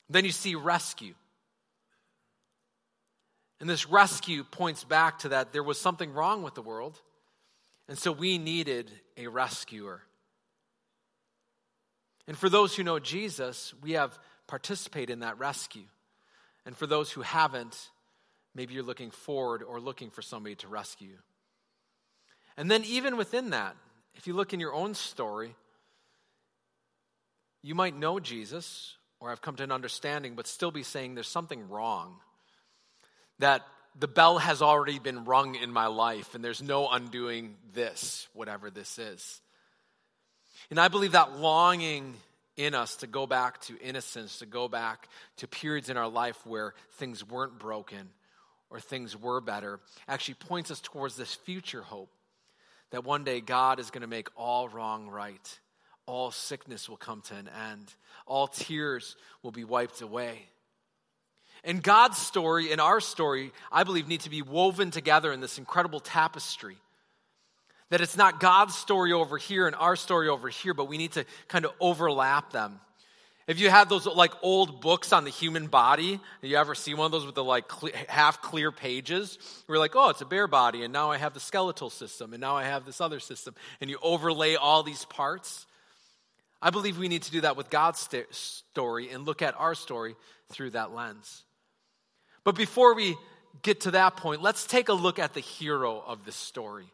Then 0.10 0.24
you 0.24 0.32
see 0.32 0.56
rescue. 0.56 1.14
And 3.60 3.70
this 3.70 3.90
rescue 3.90 4.44
points 4.44 4.84
back 4.84 5.20
to 5.20 5.30
that 5.30 5.52
there 5.52 5.64
was 5.64 5.80
something 5.80 6.14
wrong 6.14 6.44
with 6.44 6.56
the 6.56 6.62
world. 6.62 7.00
And 7.90 7.98
so 7.98 8.12
we 8.12 8.38
needed 8.38 8.92
a 9.18 9.28
rescuer. 9.28 10.02
And 12.28 12.38
for 12.38 12.50
those 12.50 12.76
who 12.76 12.84
know 12.84 13.00
Jesus, 13.00 13.74
we 13.82 13.94
have 13.94 14.18
participated 14.48 15.12
in 15.12 15.20
that 15.20 15.38
rescue. 15.38 15.86
And 16.66 16.76
for 16.76 16.88
those 16.88 17.12
who 17.12 17.22
haven't, 17.22 17.90
maybe 18.56 18.74
you're 18.74 18.84
looking 18.84 19.12
forward 19.12 19.62
or 19.62 19.80
looking 19.80 20.10
for 20.10 20.22
somebody 20.22 20.56
to 20.56 20.68
rescue. 20.68 21.18
And 22.58 22.72
then, 22.72 22.84
even 22.86 23.18
within 23.18 23.52
that, 23.52 23.76
if 24.16 24.28
you 24.28 24.34
look 24.34 24.54
in 24.54 24.60
your 24.60 24.74
own 24.74 24.94
story, 24.94 25.56
you 27.62 27.76
might 27.76 27.98
know 27.98 28.20
Jesus 28.20 28.96
or 29.20 29.30
have 29.30 29.42
come 29.42 29.56
to 29.58 29.64
an 29.64 29.72
understanding, 29.72 30.36
but 30.36 30.48
still 30.48 30.72
be 30.72 30.84
saying 30.84 31.16
there's 31.16 31.28
something 31.28 31.70
wrong. 31.70 32.18
That 33.40 33.64
the 33.98 34.08
bell 34.08 34.38
has 34.38 34.62
already 34.62 35.00
been 35.00 35.26
rung 35.26 35.56
in 35.56 35.72
my 35.72 35.88
life, 35.88 36.36
and 36.36 36.44
there's 36.44 36.62
no 36.62 36.88
undoing 36.90 37.56
this, 37.74 38.28
whatever 38.34 38.70
this 38.70 38.98
is. 38.98 39.42
And 40.70 40.80
I 40.80 40.88
believe 40.88 41.14
that 41.14 41.38
longing 41.38 42.16
in 42.58 42.74
us 42.74 42.98
to 42.98 43.08
go 43.08 43.28
back 43.28 43.62
to 43.62 43.78
innocence, 43.80 44.40
to 44.40 44.46
go 44.46 44.68
back 44.68 45.10
to 45.38 45.48
periods 45.48 45.90
in 45.90 45.98
our 45.98 46.08
life 46.08 46.46
where 46.46 46.74
things 46.94 47.28
weren't 47.28 47.60
broken 47.60 48.10
or 48.70 48.80
things 48.80 49.20
were 49.20 49.42
better, 49.42 49.80
actually 50.08 50.36
points 50.36 50.72
us 50.72 50.80
towards 50.80 51.16
this 51.16 51.34
future 51.34 51.82
hope 51.82 52.10
that 52.92 53.04
one 53.04 53.24
day 53.24 53.42
God 53.42 53.80
is 53.80 53.92
going 53.92 54.02
to 54.02 54.08
make 54.08 54.30
all 54.36 54.70
wrong 54.70 55.08
right. 55.10 55.60
All 56.06 56.32
sickness 56.32 56.88
will 56.88 56.98
come 56.98 57.22
to 57.22 57.36
an 57.36 57.50
end. 57.70 57.94
All 58.26 58.48
tears 58.48 59.16
will 59.44 59.52
be 59.52 59.64
wiped 59.64 60.02
away. 60.02 60.48
And 61.64 61.82
God's 61.82 62.18
story 62.18 62.72
and 62.72 62.80
our 62.80 63.02
story, 63.02 63.52
I 63.72 63.84
believe, 63.84 64.08
need 64.08 64.22
to 64.22 64.30
be 64.30 64.44
woven 64.44 64.92
together 64.92 65.34
in 65.34 65.42
this 65.42 65.58
incredible 65.58 66.00
tapestry 66.00 66.78
that 67.90 68.02
it's 68.02 68.18
not 68.18 68.40
God's 68.40 68.76
story 68.76 69.14
over 69.14 69.38
here 69.38 69.68
and 69.68 69.76
our 69.76 69.96
story 69.96 70.28
over 70.28 70.50
here, 70.50 70.74
but 70.74 70.88
we 70.88 70.98
need 70.98 71.14
to 71.14 71.26
kind 71.48 71.66
of 71.66 71.72
overlap 71.80 72.52
them. 72.52 72.80
If 73.48 73.60
you 73.60 73.70
have 73.70 73.90
those 73.90 74.08
like 74.08 74.34
old 74.42 74.82
books 74.82 75.14
on 75.14 75.24
the 75.24 75.30
human 75.30 75.68
body, 75.68 76.20
you 76.42 76.58
ever 76.58 76.74
see 76.74 76.96
one 76.96 77.06
of 77.06 77.12
those 77.12 77.28
with 77.28 77.36
the 77.36 77.44
like 77.44 77.70
half 78.10 78.42
clear 78.42 78.72
pages? 78.72 79.38
We're 79.68 79.78
like, 79.78 79.96
oh, 79.96 80.10
it's 80.10 80.22
a 80.22 80.26
bare 80.26 80.48
body, 80.48 80.84
and 80.84 80.92
now 80.92 81.12
I 81.12 81.18
have 81.18 81.36
the 81.36 81.40
skeletal 81.40 81.92
system, 81.92 82.34
and 82.34 82.42
now 82.42 82.56
I 82.56 82.64
have 82.64 82.86
this 82.86 83.00
other 83.00 83.20
system, 83.20 83.54
and 83.82 83.90
you 83.90 84.00
overlay 84.02 84.56
all 84.56 84.82
these 84.82 85.06
parts. 85.06 85.68
I 86.60 86.72
believe 86.72 86.98
we 86.98 87.08
need 87.08 87.22
to 87.24 87.32
do 87.32 87.42
that 87.42 87.56
with 87.56 87.70
God's 87.70 88.00
st- 88.00 88.34
story 88.34 89.12
and 89.12 89.26
look 89.26 89.44
at 89.44 89.54
our 89.60 89.76
story 89.76 90.16
through 90.50 90.72
that 90.72 90.92
lens. 90.92 91.44
But 92.44 92.56
before 92.56 92.96
we 92.96 93.16
get 93.62 93.82
to 93.82 93.92
that 93.92 94.18
point, 94.18 94.42
let's 94.42 94.66
take 94.66 94.90
a 94.90 94.94
look 94.94 95.20
at 95.20 95.36
the 95.36 95.40
hero 95.40 96.04
of 96.06 96.26
this 96.26 96.36
story. 96.36 96.86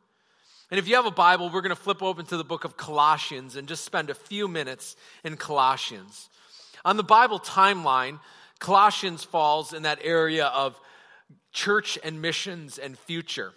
And 0.71 0.79
if 0.79 0.87
you 0.87 0.95
have 0.95 1.05
a 1.05 1.11
Bible, 1.11 1.49
we're 1.49 1.61
going 1.61 1.75
to 1.75 1.81
flip 1.81 2.01
open 2.01 2.25
to 2.27 2.37
the 2.37 2.45
book 2.45 2.63
of 2.63 2.77
Colossians 2.77 3.57
and 3.57 3.67
just 3.67 3.83
spend 3.83 4.09
a 4.09 4.15
few 4.15 4.47
minutes 4.47 4.95
in 5.25 5.35
Colossians. 5.35 6.29
On 6.85 6.95
the 6.95 7.03
Bible 7.03 7.39
timeline, 7.39 8.19
Colossians 8.59 9.23
falls 9.23 9.73
in 9.73 9.83
that 9.83 9.99
area 10.01 10.45
of 10.45 10.79
church 11.51 11.99
and 12.03 12.21
missions 12.21 12.77
and 12.77 12.97
future. 12.97 13.51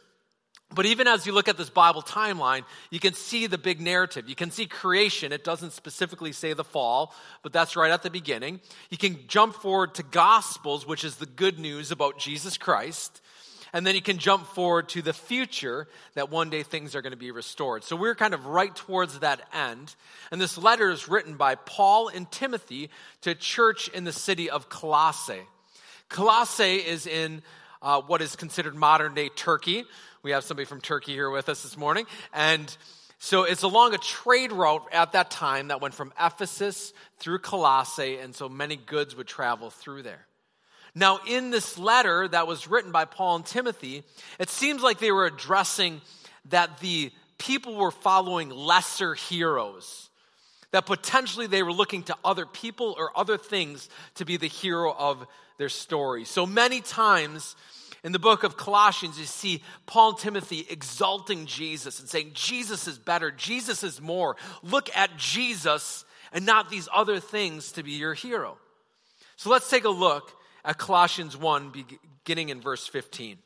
But 0.74 0.86
even 0.86 1.06
as 1.06 1.24
you 1.24 1.32
look 1.32 1.46
at 1.46 1.56
this 1.56 1.70
Bible 1.70 2.02
timeline, 2.02 2.64
you 2.90 2.98
can 2.98 3.14
see 3.14 3.46
the 3.46 3.58
big 3.58 3.80
narrative. 3.80 4.28
You 4.28 4.34
can 4.34 4.50
see 4.50 4.66
creation. 4.66 5.30
It 5.30 5.44
doesn't 5.44 5.72
specifically 5.72 6.32
say 6.32 6.52
the 6.52 6.64
fall, 6.64 7.14
but 7.42 7.52
that's 7.52 7.76
right 7.76 7.92
at 7.92 8.02
the 8.02 8.10
beginning. 8.10 8.60
You 8.90 8.98
can 8.98 9.18
jump 9.28 9.54
forward 9.54 9.94
to 9.94 10.02
Gospels, 10.02 10.84
which 10.84 11.04
is 11.04 11.16
the 11.16 11.26
good 11.26 11.60
news 11.60 11.92
about 11.92 12.18
Jesus 12.18 12.58
Christ. 12.58 13.20
And 13.74 13.84
then 13.84 13.96
you 13.96 14.00
can 14.00 14.18
jump 14.18 14.46
forward 14.46 14.88
to 14.90 15.02
the 15.02 15.12
future 15.12 15.88
that 16.14 16.30
one 16.30 16.48
day 16.48 16.62
things 16.62 16.94
are 16.94 17.02
going 17.02 17.10
to 17.10 17.18
be 17.18 17.32
restored. 17.32 17.82
So 17.82 17.96
we're 17.96 18.14
kind 18.14 18.32
of 18.32 18.46
right 18.46 18.74
towards 18.74 19.18
that 19.18 19.40
end. 19.52 19.96
And 20.30 20.40
this 20.40 20.56
letter 20.56 20.90
is 20.90 21.08
written 21.08 21.34
by 21.34 21.56
Paul 21.56 22.06
and 22.06 22.30
Timothy 22.30 22.88
to 23.22 23.30
a 23.30 23.34
church 23.34 23.88
in 23.88 24.04
the 24.04 24.12
city 24.12 24.48
of 24.48 24.68
Colossae. 24.68 25.42
Colossae 26.08 26.76
is 26.76 27.08
in 27.08 27.42
uh, 27.82 28.00
what 28.00 28.22
is 28.22 28.36
considered 28.36 28.76
modern 28.76 29.12
day 29.12 29.28
Turkey. 29.28 29.84
We 30.22 30.30
have 30.30 30.44
somebody 30.44 30.66
from 30.66 30.80
Turkey 30.80 31.12
here 31.12 31.28
with 31.28 31.48
us 31.48 31.64
this 31.64 31.76
morning. 31.76 32.06
And 32.32 32.74
so 33.18 33.42
it's 33.42 33.64
along 33.64 33.92
a 33.92 33.98
trade 33.98 34.52
route 34.52 34.86
at 34.92 35.12
that 35.12 35.32
time 35.32 35.68
that 35.68 35.80
went 35.80 35.94
from 35.94 36.12
Ephesus 36.20 36.92
through 37.18 37.40
Colossae, 37.40 38.18
and 38.18 38.34
so 38.36 38.48
many 38.48 38.76
goods 38.76 39.16
would 39.16 39.26
travel 39.26 39.70
through 39.70 40.02
there. 40.02 40.26
Now, 40.94 41.20
in 41.26 41.50
this 41.50 41.76
letter 41.76 42.28
that 42.28 42.46
was 42.46 42.68
written 42.68 42.92
by 42.92 43.04
Paul 43.04 43.36
and 43.36 43.46
Timothy, 43.46 44.04
it 44.38 44.48
seems 44.48 44.82
like 44.82 44.98
they 44.98 45.10
were 45.10 45.26
addressing 45.26 46.00
that 46.50 46.78
the 46.78 47.10
people 47.38 47.74
were 47.74 47.90
following 47.90 48.50
lesser 48.50 49.14
heroes, 49.14 50.08
that 50.70 50.86
potentially 50.86 51.48
they 51.48 51.62
were 51.62 51.72
looking 51.72 52.04
to 52.04 52.16
other 52.24 52.46
people 52.46 52.94
or 52.96 53.10
other 53.16 53.36
things 53.36 53.88
to 54.16 54.24
be 54.24 54.36
the 54.36 54.46
hero 54.46 54.94
of 54.96 55.26
their 55.58 55.68
story. 55.68 56.24
So 56.24 56.46
many 56.46 56.80
times 56.80 57.56
in 58.04 58.12
the 58.12 58.18
book 58.18 58.44
of 58.44 58.56
Colossians, 58.56 59.18
you 59.18 59.24
see 59.24 59.62
Paul 59.86 60.10
and 60.10 60.18
Timothy 60.18 60.66
exalting 60.68 61.46
Jesus 61.46 61.98
and 61.98 62.08
saying, 62.08 62.32
Jesus 62.34 62.86
is 62.86 62.98
better, 62.98 63.32
Jesus 63.32 63.82
is 63.82 64.00
more. 64.00 64.36
Look 64.62 64.94
at 64.96 65.16
Jesus 65.16 66.04
and 66.32 66.46
not 66.46 66.70
these 66.70 66.88
other 66.92 67.18
things 67.18 67.72
to 67.72 67.82
be 67.82 67.92
your 67.92 68.14
hero. 68.14 68.58
So 69.36 69.50
let's 69.50 69.70
take 69.70 69.84
a 69.84 69.90
look 69.90 70.32
at 70.64 70.78
Colossians 70.78 71.36
1, 71.36 71.72
beginning 72.24 72.48
in 72.48 72.60
verse 72.60 72.86
15. 72.86 73.38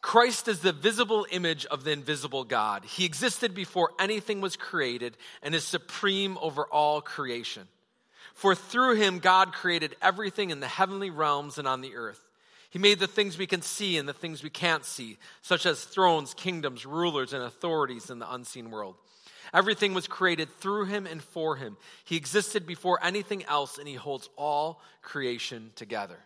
Christ 0.00 0.48
is 0.48 0.60
the 0.60 0.72
visible 0.72 1.26
image 1.30 1.64
of 1.66 1.84
the 1.84 1.92
invisible 1.92 2.42
God. 2.42 2.84
He 2.84 3.04
existed 3.04 3.54
before 3.54 3.90
anything 4.00 4.40
was 4.40 4.56
created 4.56 5.16
and 5.42 5.54
is 5.54 5.64
supreme 5.64 6.36
over 6.42 6.64
all 6.64 7.00
creation. 7.00 7.68
For 8.34 8.54
through 8.54 8.96
him, 8.96 9.20
God 9.20 9.52
created 9.52 9.94
everything 10.02 10.50
in 10.50 10.58
the 10.58 10.66
heavenly 10.66 11.10
realms 11.10 11.58
and 11.58 11.68
on 11.68 11.82
the 11.82 11.94
earth. 11.94 12.20
He 12.70 12.78
made 12.78 12.98
the 12.98 13.06
things 13.06 13.38
we 13.38 13.46
can 13.46 13.62
see 13.62 13.96
and 13.96 14.08
the 14.08 14.14
things 14.14 14.42
we 14.42 14.50
can't 14.50 14.84
see, 14.84 15.18
such 15.42 15.66
as 15.66 15.84
thrones, 15.84 16.34
kingdoms, 16.34 16.84
rulers, 16.86 17.32
and 17.32 17.42
authorities 17.42 18.10
in 18.10 18.18
the 18.18 18.32
unseen 18.32 18.70
world. 18.70 18.96
Everything 19.52 19.92
was 19.92 20.06
created 20.06 20.48
through 20.58 20.86
him 20.86 21.06
and 21.06 21.22
for 21.22 21.56
him. 21.56 21.76
He 22.04 22.16
existed 22.16 22.66
before 22.66 22.98
anything 23.02 23.44
else, 23.44 23.78
and 23.78 23.86
he 23.86 23.94
holds 23.94 24.28
all 24.36 24.80
creation 25.02 25.70
together. 25.76 26.18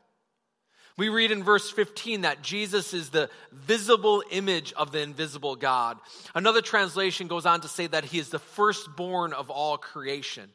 We 0.96 1.08
read 1.10 1.30
in 1.30 1.42
verse 1.42 1.70
15 1.70 2.22
that 2.22 2.42
Jesus 2.42 2.94
is 2.94 3.10
the 3.10 3.28
visible 3.52 4.22
image 4.30 4.72
of 4.72 4.92
the 4.92 5.00
invisible 5.00 5.54
God. 5.54 5.98
Another 6.34 6.62
translation 6.62 7.26
goes 7.26 7.44
on 7.44 7.60
to 7.62 7.68
say 7.68 7.86
that 7.86 8.04
he 8.04 8.18
is 8.18 8.30
the 8.30 8.38
firstborn 8.38 9.34
of 9.34 9.50
all 9.50 9.76
creation. 9.76 10.48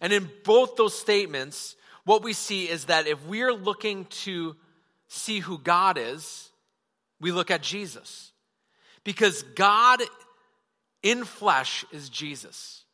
And 0.00 0.12
in 0.12 0.30
both 0.44 0.76
those 0.76 0.98
statements, 0.98 1.76
what 2.04 2.22
we 2.22 2.32
see 2.32 2.68
is 2.68 2.86
that 2.86 3.06
if 3.06 3.22
we're 3.26 3.52
looking 3.52 4.06
to 4.06 4.56
see 5.08 5.40
who 5.40 5.58
God 5.58 5.98
is, 5.98 6.48
we 7.20 7.32
look 7.32 7.50
at 7.50 7.62
Jesus. 7.62 8.32
Because 9.04 9.42
God 9.42 10.00
in 11.02 11.24
flesh 11.24 11.84
is 11.92 12.08
Jesus. 12.08 12.84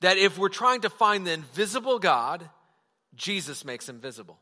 That 0.00 0.18
if 0.18 0.38
we're 0.38 0.48
trying 0.48 0.82
to 0.82 0.90
find 0.90 1.26
the 1.26 1.32
invisible 1.32 1.98
God, 1.98 2.48
Jesus 3.14 3.64
makes 3.64 3.88
him 3.88 4.00
visible. 4.00 4.38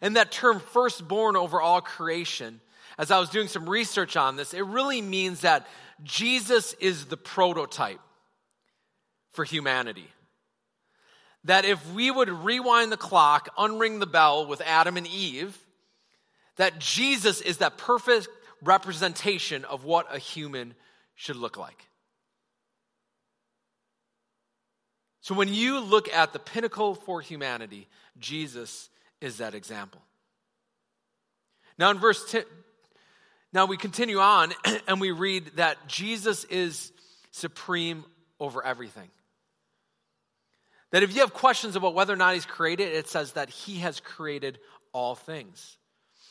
And 0.00 0.16
that 0.16 0.30
term 0.32 0.60
firstborn 0.60 1.36
over 1.36 1.60
all 1.60 1.80
creation, 1.80 2.60
as 2.98 3.10
I 3.10 3.18
was 3.18 3.30
doing 3.30 3.48
some 3.48 3.68
research 3.68 4.16
on 4.16 4.36
this, 4.36 4.54
it 4.54 4.64
really 4.64 5.02
means 5.02 5.40
that 5.40 5.66
Jesus 6.02 6.74
is 6.74 7.06
the 7.06 7.16
prototype 7.16 8.00
for 9.32 9.44
humanity. 9.44 10.08
That 11.44 11.64
if 11.64 11.92
we 11.92 12.10
would 12.10 12.28
rewind 12.28 12.90
the 12.90 12.96
clock, 12.96 13.54
unring 13.56 14.00
the 14.00 14.06
bell 14.06 14.46
with 14.46 14.60
Adam 14.62 14.96
and 14.96 15.06
Eve, 15.06 15.56
that 16.56 16.78
Jesus 16.78 17.40
is 17.40 17.58
that 17.58 17.78
perfect 17.78 18.28
representation 18.62 19.64
of 19.66 19.84
what 19.84 20.12
a 20.14 20.18
human 20.18 20.74
should 21.16 21.36
look 21.36 21.56
like. 21.56 21.88
So 25.26 25.34
when 25.34 25.52
you 25.52 25.80
look 25.80 26.08
at 26.12 26.32
the 26.32 26.38
pinnacle 26.38 26.94
for 26.94 27.20
humanity, 27.20 27.88
Jesus 28.16 28.88
is 29.20 29.38
that 29.38 29.56
example. 29.56 30.00
Now 31.78 31.90
in 31.90 31.98
verse 31.98 32.30
10, 32.30 32.44
now 33.52 33.66
we 33.66 33.76
continue 33.76 34.20
on 34.20 34.52
and 34.86 35.00
we 35.00 35.10
read 35.10 35.56
that 35.56 35.88
Jesus 35.88 36.44
is 36.44 36.92
supreme 37.32 38.04
over 38.38 38.64
everything. 38.64 39.08
That 40.92 41.02
if 41.02 41.12
you 41.12 41.22
have 41.22 41.34
questions 41.34 41.74
about 41.74 41.94
whether 41.94 42.12
or 42.12 42.16
not 42.16 42.34
he's 42.34 42.46
created, 42.46 42.92
it 42.92 43.08
says 43.08 43.32
that 43.32 43.50
he 43.50 43.78
has 43.80 43.98
created 43.98 44.58
all 44.92 45.14
things. 45.14 45.76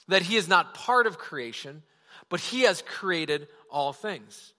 That 0.07 0.21
he 0.21 0.37
is 0.37 0.47
not 0.47 0.73
part 0.73 1.05
of 1.05 1.17
creation, 1.17 1.83
but 2.29 2.39
he 2.39 2.61
has 2.61 2.81
created 2.81 3.47
all 3.69 3.91
things. 3.91 4.53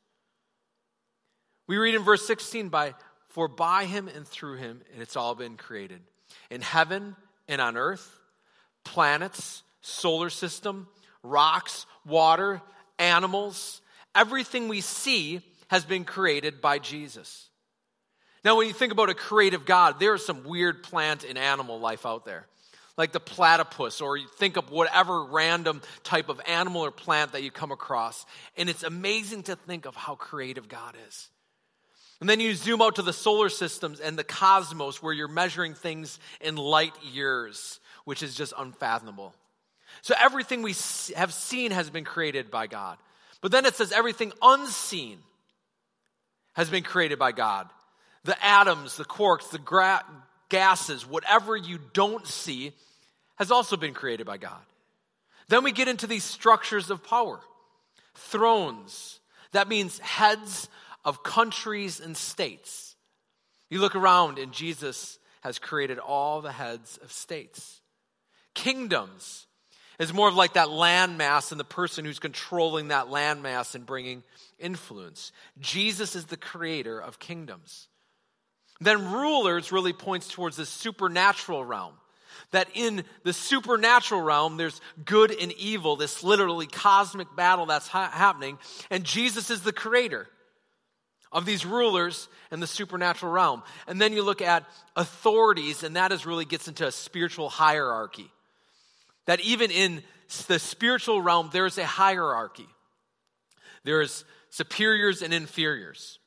We 1.67 1.79
read 1.79 1.95
in 1.95 2.03
verse 2.03 2.27
16 2.27 2.69
by 2.69 2.95
for 3.29 3.49
by 3.49 3.85
him 3.85 4.09
and 4.09 4.27
through 4.27 4.57
him 4.57 4.81
and 4.93 5.03
it's 5.03 5.17
all 5.17 5.35
been 5.35 5.57
created. 5.57 6.01
In 6.51 6.63
heaven 6.63 7.17
and 7.49 7.61
on 7.61 7.77
earth, 7.77 8.19
planets, 8.85 9.63
solar 9.81 10.31
system, 10.31 10.89
rocks, 11.23 11.87
water, 12.07 12.63
animals, 12.99 13.81
everything 14.15 14.69
we 14.69 14.81
see 14.81 15.43
has 15.69 15.85
been 15.85 16.05
created 16.05 16.61
by 16.61 16.79
Jesus. 16.79 17.49
Now, 18.45 18.57
when 18.57 18.69
you 18.69 18.73
think 18.73 18.93
about 18.93 19.11
a 19.11 19.15
creative 19.15 19.65
God, 19.65 19.99
there 19.99 20.15
is 20.15 20.25
some 20.25 20.45
weird 20.45 20.85
plant 20.85 21.25
and 21.25 21.37
animal 21.37 21.81
life 21.81 22.07
out 22.07 22.25
there 22.25 22.47
like 22.97 23.13
the 23.13 23.21
platypus, 23.21 24.01
or 24.01 24.17
you 24.17 24.27
think 24.39 24.57
of 24.57 24.71
whatever 24.71 25.25
random 25.25 25.83
type 26.03 26.29
of 26.29 26.41
animal 26.47 26.83
or 26.83 26.91
plant 26.91 27.33
that 27.33 27.43
you 27.43 27.51
come 27.51 27.71
across. 27.71 28.25
And 28.57 28.69
it's 28.69 28.83
amazing 28.83 29.45
to 29.45 29.57
think 29.57 29.85
of 29.85 29.95
how 29.95 30.15
creative 30.15 30.69
God 30.69 30.95
is. 31.07 31.29
And 32.21 32.29
then 32.31 32.41
you 32.41 32.55
zoom 32.55 32.81
out 32.81 32.97
to 32.97 33.03
the 33.03 33.13
solar 33.13 33.49
systems 33.49 34.01
and 34.01 34.19
the 34.19 34.25
cosmos 34.25 35.03
where 35.03 35.13
you're 35.13 35.29
measuring 35.29 35.75
things 35.75 36.19
in 36.41 36.57
light 36.57 36.95
years, 37.13 37.79
which 38.05 38.23
is 38.23 38.35
just 38.35 38.55
unfathomable. 38.57 39.35
So 40.03 40.15
everything 40.19 40.63
we 40.63 40.75
have 41.15 41.33
seen 41.33 41.73
has 41.73 41.91
been 41.91 42.05
created 42.05 42.51
by 42.51 42.69
God. 42.69 42.97
But 43.41 43.53
then 43.53 43.67
it 43.67 43.75
says 43.75 43.93
everything 43.93 44.33
unseen 44.41 45.19
has 46.55 46.71
been 46.71 46.83
created 46.83 47.19
by 47.19 47.33
God. 47.33 47.69
The 48.25 48.43
atoms, 48.45 48.97
the 48.97 49.05
quarks, 49.05 49.51
the 49.51 49.59
gra- 49.59 50.05
gases, 50.49 51.07
whatever 51.07 51.57
you 51.57 51.79
don't 51.93 52.27
see 52.27 52.73
has 53.37 53.51
also 53.51 53.77
been 53.77 53.95
created 53.95 54.27
by 54.27 54.39
God. 54.39 54.61
Then 55.49 55.63
we 55.65 55.73
get 55.73 55.87
into 55.87 56.07
these 56.07 56.25
structures 56.25 56.91
of 56.91 57.05
power 57.05 57.41
thrones. 58.15 59.21
That 59.53 59.69
means 59.69 59.99
heads 59.99 60.69
of 61.07 61.23
countries 61.23 62.01
and 62.01 62.17
states. 62.17 62.97
You 63.71 63.81
look 63.81 63.95
around, 63.95 64.39
and 64.39 64.53
Jesus 64.53 65.19
has 65.41 65.59
created 65.59 65.99
all 65.99 66.41
the 66.43 66.53
heads 66.53 66.99
of 67.03 67.13
states. 67.13 67.81
Kingdoms 68.55 69.47
is 70.01 70.13
more 70.13 70.29
of 70.29 70.35
like 70.35 70.55
that 70.55 70.69
landmass 70.69 71.53
and 71.53 71.61
the 71.61 71.65
person 71.65 72.05
who's 72.05 72.19
controlling 72.19 72.89
that 72.89 73.07
landmass 73.07 73.77
and 73.77 73.87
bringing 73.87 74.25
influence. 74.59 75.31
Jesus 75.61 76.17
is 76.17 76.27
the 76.27 76.37
creator 76.37 76.99
of 76.99 77.21
kingdoms. 77.21 77.87
Then 78.81 79.13
rulers 79.13 79.73
really 79.73 79.93
points 79.93 80.29
towards 80.29 80.57
the 80.57 80.67
supernatural 80.67 81.65
realm 81.65 81.95
that 82.51 82.69
in 82.75 83.05
the 83.23 83.33
supernatural 83.33 84.21
realm, 84.21 84.57
there's 84.57 84.81
good 85.05 85.31
and 85.31 85.53
evil, 85.53 85.97
this 85.97 86.23
literally 86.23 86.67
cosmic 86.67 87.35
battle 87.35 87.67
that's 87.67 87.89
ha- 87.89 88.11
happening, 88.13 88.59
and 88.91 89.05
Jesus 89.05 89.51
is 89.51 89.63
the 89.63 89.73
creator 89.73 90.29
of 91.33 91.45
these 91.45 91.67
rulers 91.67 92.29
in 92.51 92.61
the 92.61 92.67
supernatural 92.67 93.33
realm. 93.33 93.63
And 93.87 94.01
then 94.01 94.13
you 94.13 94.23
look 94.23 94.41
at 94.43 94.65
authorities, 94.95 95.83
and 95.83 95.97
that 95.97 96.13
is 96.13 96.27
really 96.27 96.45
gets 96.45 96.69
into 96.69 96.87
a 96.87 96.93
spiritual 96.93 97.49
hierarchy. 97.49 98.31
That 99.27 99.41
even 99.41 99.71
in 99.71 100.03
the 100.47 100.59
spiritual 100.59 101.21
realm, 101.21 101.51
there's 101.53 101.79
a 101.79 101.87
hierarchy. 101.87 102.69
There's 103.85 104.25
superiors 104.51 105.23
and 105.23 105.35
inferiors. 105.35 106.19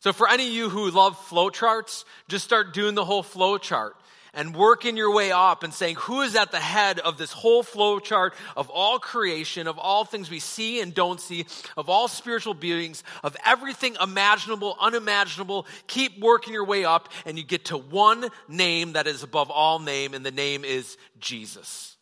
So, 0.00 0.12
for 0.12 0.28
any 0.28 0.46
of 0.46 0.52
you 0.52 0.68
who 0.68 0.90
love 0.90 1.16
flowcharts, 1.28 2.04
just 2.28 2.44
start 2.44 2.74
doing 2.74 2.94
the 2.94 3.04
whole 3.04 3.22
flow 3.22 3.56
chart 3.56 3.96
and 4.34 4.54
working 4.54 4.96
your 4.96 5.12
way 5.12 5.32
up 5.32 5.62
and 5.62 5.72
saying, 5.72 5.96
who 5.96 6.22
is 6.22 6.34
at 6.36 6.50
the 6.50 6.60
head 6.60 6.98
of 6.98 7.18
this 7.18 7.32
whole 7.32 7.62
flow 7.62 7.98
chart 7.98 8.34
of 8.56 8.70
all 8.70 8.98
creation, 8.98 9.66
of 9.66 9.78
all 9.78 10.04
things 10.04 10.30
we 10.30 10.40
see 10.40 10.80
and 10.80 10.94
don't 10.94 11.20
see, 11.20 11.46
of 11.76 11.88
all 11.88 12.08
spiritual 12.08 12.54
beings, 12.54 13.02
of 13.22 13.36
everything 13.44 13.96
imaginable, 14.02 14.76
unimaginable. 14.80 15.66
Keep 15.86 16.20
working 16.20 16.52
your 16.52 16.64
way 16.64 16.84
up, 16.84 17.08
and 17.24 17.38
you 17.38 17.44
get 17.44 17.66
to 17.66 17.78
one 17.78 18.28
name 18.48 18.94
that 18.94 19.06
is 19.06 19.22
above 19.22 19.50
all 19.50 19.78
name, 19.78 20.14
and 20.14 20.24
the 20.24 20.30
name 20.30 20.64
is 20.64 20.96
Jesus. 21.18 21.96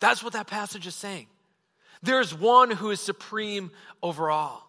That's 0.00 0.22
what 0.22 0.34
that 0.34 0.46
passage 0.46 0.86
is 0.86 0.94
saying. 0.94 1.26
There's 2.02 2.34
one 2.34 2.70
who 2.70 2.90
is 2.90 3.00
supreme 3.00 3.70
over 4.02 4.30
all. 4.30 4.62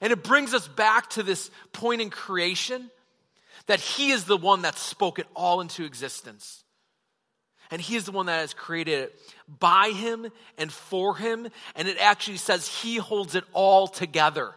And 0.00 0.12
it 0.12 0.24
brings 0.24 0.52
us 0.54 0.66
back 0.66 1.10
to 1.10 1.22
this 1.22 1.50
point 1.72 2.00
in 2.00 2.10
creation 2.10 2.90
that 3.66 3.80
He 3.80 4.10
is 4.10 4.24
the 4.24 4.36
one 4.36 4.62
that 4.62 4.76
spoke 4.76 5.18
it 5.18 5.26
all 5.34 5.60
into 5.60 5.84
existence. 5.84 6.64
And 7.70 7.80
He 7.80 7.96
is 7.96 8.04
the 8.04 8.12
one 8.12 8.26
that 8.26 8.40
has 8.40 8.54
created 8.54 9.04
it 9.04 9.20
by 9.48 9.90
Him 9.90 10.28
and 10.58 10.72
for 10.72 11.16
Him. 11.16 11.48
And 11.74 11.88
it 11.88 11.98
actually 11.98 12.36
says 12.36 12.68
He 12.68 12.96
holds 12.96 13.34
it 13.34 13.44
all 13.52 13.86
together. 13.88 14.54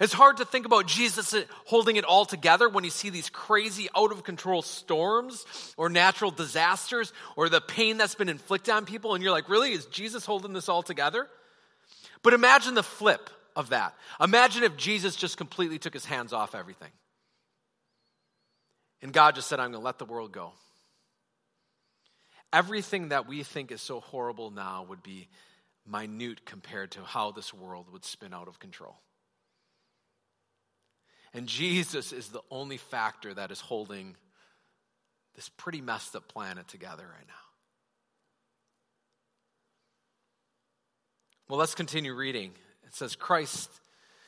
It's 0.00 0.12
hard 0.12 0.38
to 0.38 0.44
think 0.44 0.66
about 0.66 0.88
Jesus 0.88 1.34
holding 1.66 1.94
it 1.94 2.04
all 2.04 2.24
together 2.24 2.68
when 2.68 2.82
you 2.82 2.90
see 2.90 3.10
these 3.10 3.30
crazy, 3.30 3.88
out 3.94 4.10
of 4.10 4.24
control 4.24 4.62
storms 4.62 5.44
or 5.76 5.88
natural 5.88 6.32
disasters 6.32 7.12
or 7.36 7.48
the 7.48 7.60
pain 7.60 7.98
that's 7.98 8.16
been 8.16 8.28
inflicted 8.28 8.74
on 8.74 8.84
people. 8.84 9.14
And 9.14 9.22
you're 9.22 9.32
like, 9.32 9.48
really? 9.48 9.72
Is 9.72 9.86
Jesus 9.86 10.24
holding 10.24 10.54
this 10.54 10.68
all 10.68 10.82
together? 10.82 11.28
But 12.22 12.32
imagine 12.32 12.74
the 12.74 12.82
flip 12.82 13.30
of 13.56 13.70
that. 13.70 13.94
Imagine 14.20 14.64
if 14.64 14.76
Jesus 14.76 15.16
just 15.16 15.36
completely 15.36 15.78
took 15.78 15.94
his 15.94 16.04
hands 16.04 16.32
off 16.32 16.54
everything. 16.54 16.90
And 19.02 19.12
God 19.12 19.34
just 19.34 19.48
said, 19.48 19.60
I'm 19.60 19.72
going 19.72 19.80
to 19.80 19.84
let 19.84 19.98
the 19.98 20.04
world 20.04 20.32
go. 20.32 20.52
Everything 22.52 23.08
that 23.08 23.26
we 23.26 23.42
think 23.42 23.72
is 23.72 23.80
so 23.80 24.00
horrible 24.00 24.50
now 24.50 24.86
would 24.88 25.02
be 25.02 25.28
minute 25.86 26.44
compared 26.44 26.92
to 26.92 27.02
how 27.02 27.32
this 27.32 27.52
world 27.52 27.86
would 27.92 28.04
spin 28.04 28.32
out 28.32 28.48
of 28.48 28.60
control. 28.60 28.96
And 31.34 31.46
Jesus 31.46 32.12
is 32.12 32.28
the 32.28 32.42
only 32.50 32.76
factor 32.76 33.32
that 33.34 33.50
is 33.50 33.60
holding 33.60 34.16
this 35.34 35.48
pretty 35.48 35.80
messed 35.80 36.14
up 36.14 36.28
planet 36.28 36.68
together 36.68 37.04
right 37.04 37.26
now. 37.26 37.34
Well, 41.48 41.58
let's 41.58 41.74
continue 41.74 42.14
reading. 42.14 42.52
It 42.92 42.96
says, 42.96 43.16
Christ 43.16 43.70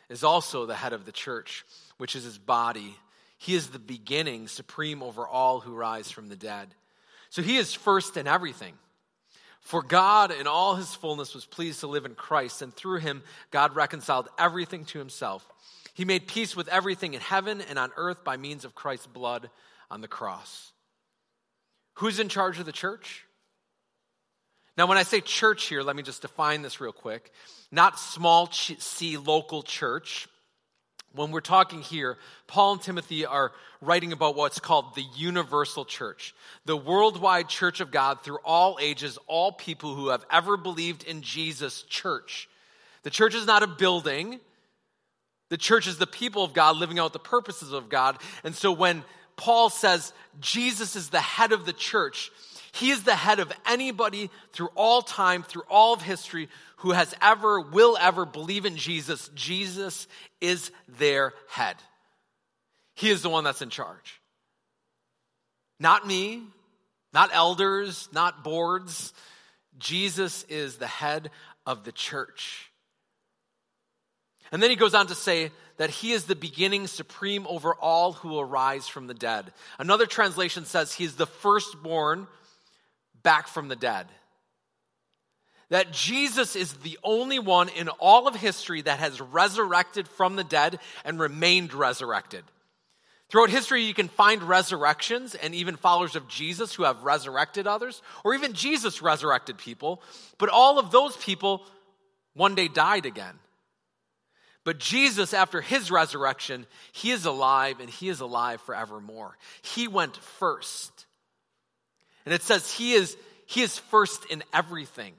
is 0.09 0.25
also 0.25 0.65
the 0.65 0.75
head 0.75 0.95
of 0.95 1.05
the 1.05 1.13
church, 1.13 1.65
which 1.99 2.17
is 2.17 2.25
his 2.25 2.39
body. 2.39 2.97
He 3.37 3.55
is 3.55 3.69
the 3.69 3.79
beginning, 3.79 4.49
supreme 4.49 5.03
over 5.03 5.27
all 5.27 5.61
who 5.61 5.75
rise 5.75 6.11
from 6.11 6.29
the 6.29 6.37
dead. 6.37 6.69
So 7.29 7.43
he 7.43 7.57
is 7.59 7.75
first 7.75 8.17
in 8.17 8.27
everything. 8.27 8.75
For 9.61 9.83
God 9.83 10.31
in 10.31 10.47
all 10.47 10.77
his 10.77 10.95
fullness 10.95 11.35
was 11.35 11.47
pleased 11.47 11.81
to 11.81 11.87
live 11.87 12.07
in 12.07 12.15
Christ, 12.15 12.63
and 12.63 12.75
through 12.75 13.01
him 13.01 13.23
God 13.51 13.75
reconciled 13.75 14.29
everything 14.39 14.85
to 14.87 14.99
himself. 14.99 15.47
He 15.93 16.05
made 16.05 16.27
peace 16.27 16.57
with 16.57 16.69
everything 16.69 17.15
in 17.15 17.21
heaven 17.21 17.61
and 17.61 17.79
on 17.79 17.93
earth 17.97 18.25
by 18.25 18.37
means 18.37 18.65
of 18.65 18.75
Christ's 18.75 19.07
blood 19.07 19.51
on 19.91 20.01
the 20.01 20.09
cross. 20.09 20.73
Who's 21.95 22.19
in 22.19 22.29
charge 22.29 22.59
of 22.59 22.67
the 22.67 22.73
church? 22.73 23.24
Now, 24.77 24.87
when 24.87 24.99
I 24.99 25.05
say 25.05 25.21
church 25.21 25.67
here, 25.67 25.83
let 25.83 25.95
me 25.95 26.03
just 26.03 26.23
define 26.23 26.63
this 26.63 26.81
real 26.81 26.93
quick. 26.93 27.33
Not 27.71 27.99
small 27.99 28.51
c 28.51 29.17
local 29.17 29.63
church, 29.63 30.29
when 31.15 31.31
we're 31.31 31.41
talking 31.41 31.81
here, 31.81 32.19
Paul 32.49 32.73
and 32.73 32.83
Timothy 32.83 33.25
are 33.25 33.53
writing 33.81 34.13
about 34.13 34.35
what's 34.35 34.59
called 34.59 34.97
the 34.97 35.05
universal 35.15 35.85
church, 35.85 36.35
the 36.65 36.77
worldwide 36.77 37.49
church 37.49 37.81
of 37.81 37.93
God 37.93 38.23
through 38.23 38.39
all 38.45 38.79
ages, 38.81 39.17
all 39.29 39.53
people 39.53 39.95
who 39.95 40.09
have 40.09 40.25
ever 40.31 40.57
believed 40.57 41.05
in 41.05 41.23
Jesus' 41.23 41.83
church. 41.83 42.49
The 43.05 43.11
church 43.11 43.35
is 43.35 43.47
not 43.47 43.63
a 43.63 43.69
building, 43.69 44.41
the 45.51 45.57
church 45.57 45.87
is 45.87 45.99
the 45.99 46.07
people 46.07 46.43
of 46.43 46.53
God 46.53 46.77
living 46.77 46.99
out 46.99 47.13
the 47.13 47.19
purposes 47.21 47.73
of 47.73 47.89
God. 47.89 48.19
And 48.43 48.55
so 48.55 48.73
when 48.73 49.05
Paul 49.37 49.71
says 49.71 50.13
Jesus 50.41 50.97
is 50.97 51.11
the 51.11 51.21
head 51.21 51.53
of 51.53 51.65
the 51.65 51.73
church, 51.73 52.33
he 52.75 52.91
is 52.91 53.05
the 53.05 53.15
head 53.15 53.39
of 53.39 53.53
anybody 53.67 54.31
through 54.53 54.71
all 54.75 55.01
time, 55.01 55.45
through 55.45 55.63
all 55.71 55.95
of 55.95 56.03
history, 56.03 56.49
who 56.79 56.91
has 56.91 57.15
ever, 57.23 57.61
will 57.61 57.97
ever 58.01 58.27
believe 58.27 58.67
in 58.67 58.77
Jesus. 58.77 59.31
Jesus 59.37 60.09
is 60.41 60.73
their 60.99 61.35
head. 61.49 61.77
He 62.97 63.11
is 63.11 63.23
the 63.23 63.31
one 63.31 63.45
that's 63.45 63.63
in 63.63 63.71
charge. 63.71 64.21
Not 65.79 66.05
me, 66.05 66.43
not 67.13 67.31
elders, 67.33 68.09
not 68.13 68.43
boards. 68.43 69.13
Jesus 69.79 70.43
is 70.49 70.77
the 70.77 70.89
head 70.89 71.31
of 71.65 71.85
the 71.85 71.93
church. 71.93 72.73
And 74.51 74.61
then 74.61 74.71
he 74.71 74.77
goes 74.77 74.95
on 74.95 75.07
to 75.07 75.15
say 75.15 75.53
that 75.77 75.91
he 75.91 76.11
is 76.11 76.25
the 76.25 76.35
beginning 76.35 76.89
supreme 76.89 77.47
over 77.47 77.73
all 77.73 78.15
who 78.15 78.37
arise 78.37 78.89
from 78.89 79.07
the 79.07 79.15
dead. 79.15 79.53
Another 79.79 80.07
translation 80.07 80.65
says 80.65 80.93
he 80.93 81.05
is 81.05 81.15
the 81.15 81.27
firstborn 81.27 82.27
back 83.25 83.49
from 83.49 83.67
the 83.67 83.75
dead. 83.75 84.07
That 85.71 85.91
Jesus 85.91 86.55
is 86.55 86.73
the 86.75 86.99
only 87.03 87.41
one 87.41 87.69
in 87.71 87.89
all 87.89 88.29
of 88.29 88.37
history 88.37 88.83
that 88.83 89.01
has 89.01 89.21
resurrected 89.21 90.07
from 90.07 90.37
the 90.37 90.45
dead 90.45 90.79
and 91.05 91.19
remained 91.19 91.75
resurrected. 91.75 92.45
Throughout 93.31 93.51
history, 93.51 93.83
you 93.83 93.95
can 93.95 94.09
find 94.09 94.43
resurrections 94.43 95.35
and 95.35 95.55
even 95.55 95.77
followers 95.77 96.15
of 96.15 96.29
Jesus 96.29 96.75
who 96.75 96.85
have 96.85 97.03
resurrected 97.03 97.67
others, 97.67 98.03
or 98.23 98.35
even 98.35 98.53
Jesus 98.53 99.03
resurrected 99.03 99.59
people, 99.59 100.01
but 100.39 100.51
all 100.51 100.79
of 100.79 100.93
those 100.93 101.17
people 101.17 101.63
one 102.35 102.55
day 102.55 102.69
died 102.69 103.07
again. 103.07 103.35
But 104.65 104.79
Jesus, 104.79 105.35
after 105.35 105.61
his 105.61 105.91
resurrection, 105.91 106.67
he 106.93 107.11
is 107.11 107.25
alive 107.27 107.81
and 107.81 107.91
he 107.91 108.09
is 108.09 108.21
alive 108.21 108.61
forevermore. 108.61 109.37
He 109.63 109.89
went 109.89 110.17
first. 110.17 111.07
And 112.25 112.35
it 112.35 112.43
says 112.43 112.71
he 112.71 112.93
is, 112.93 113.17
he 113.47 113.63
is 113.63 113.79
first 113.79 114.25
in 114.27 114.43
everything. 114.53 115.15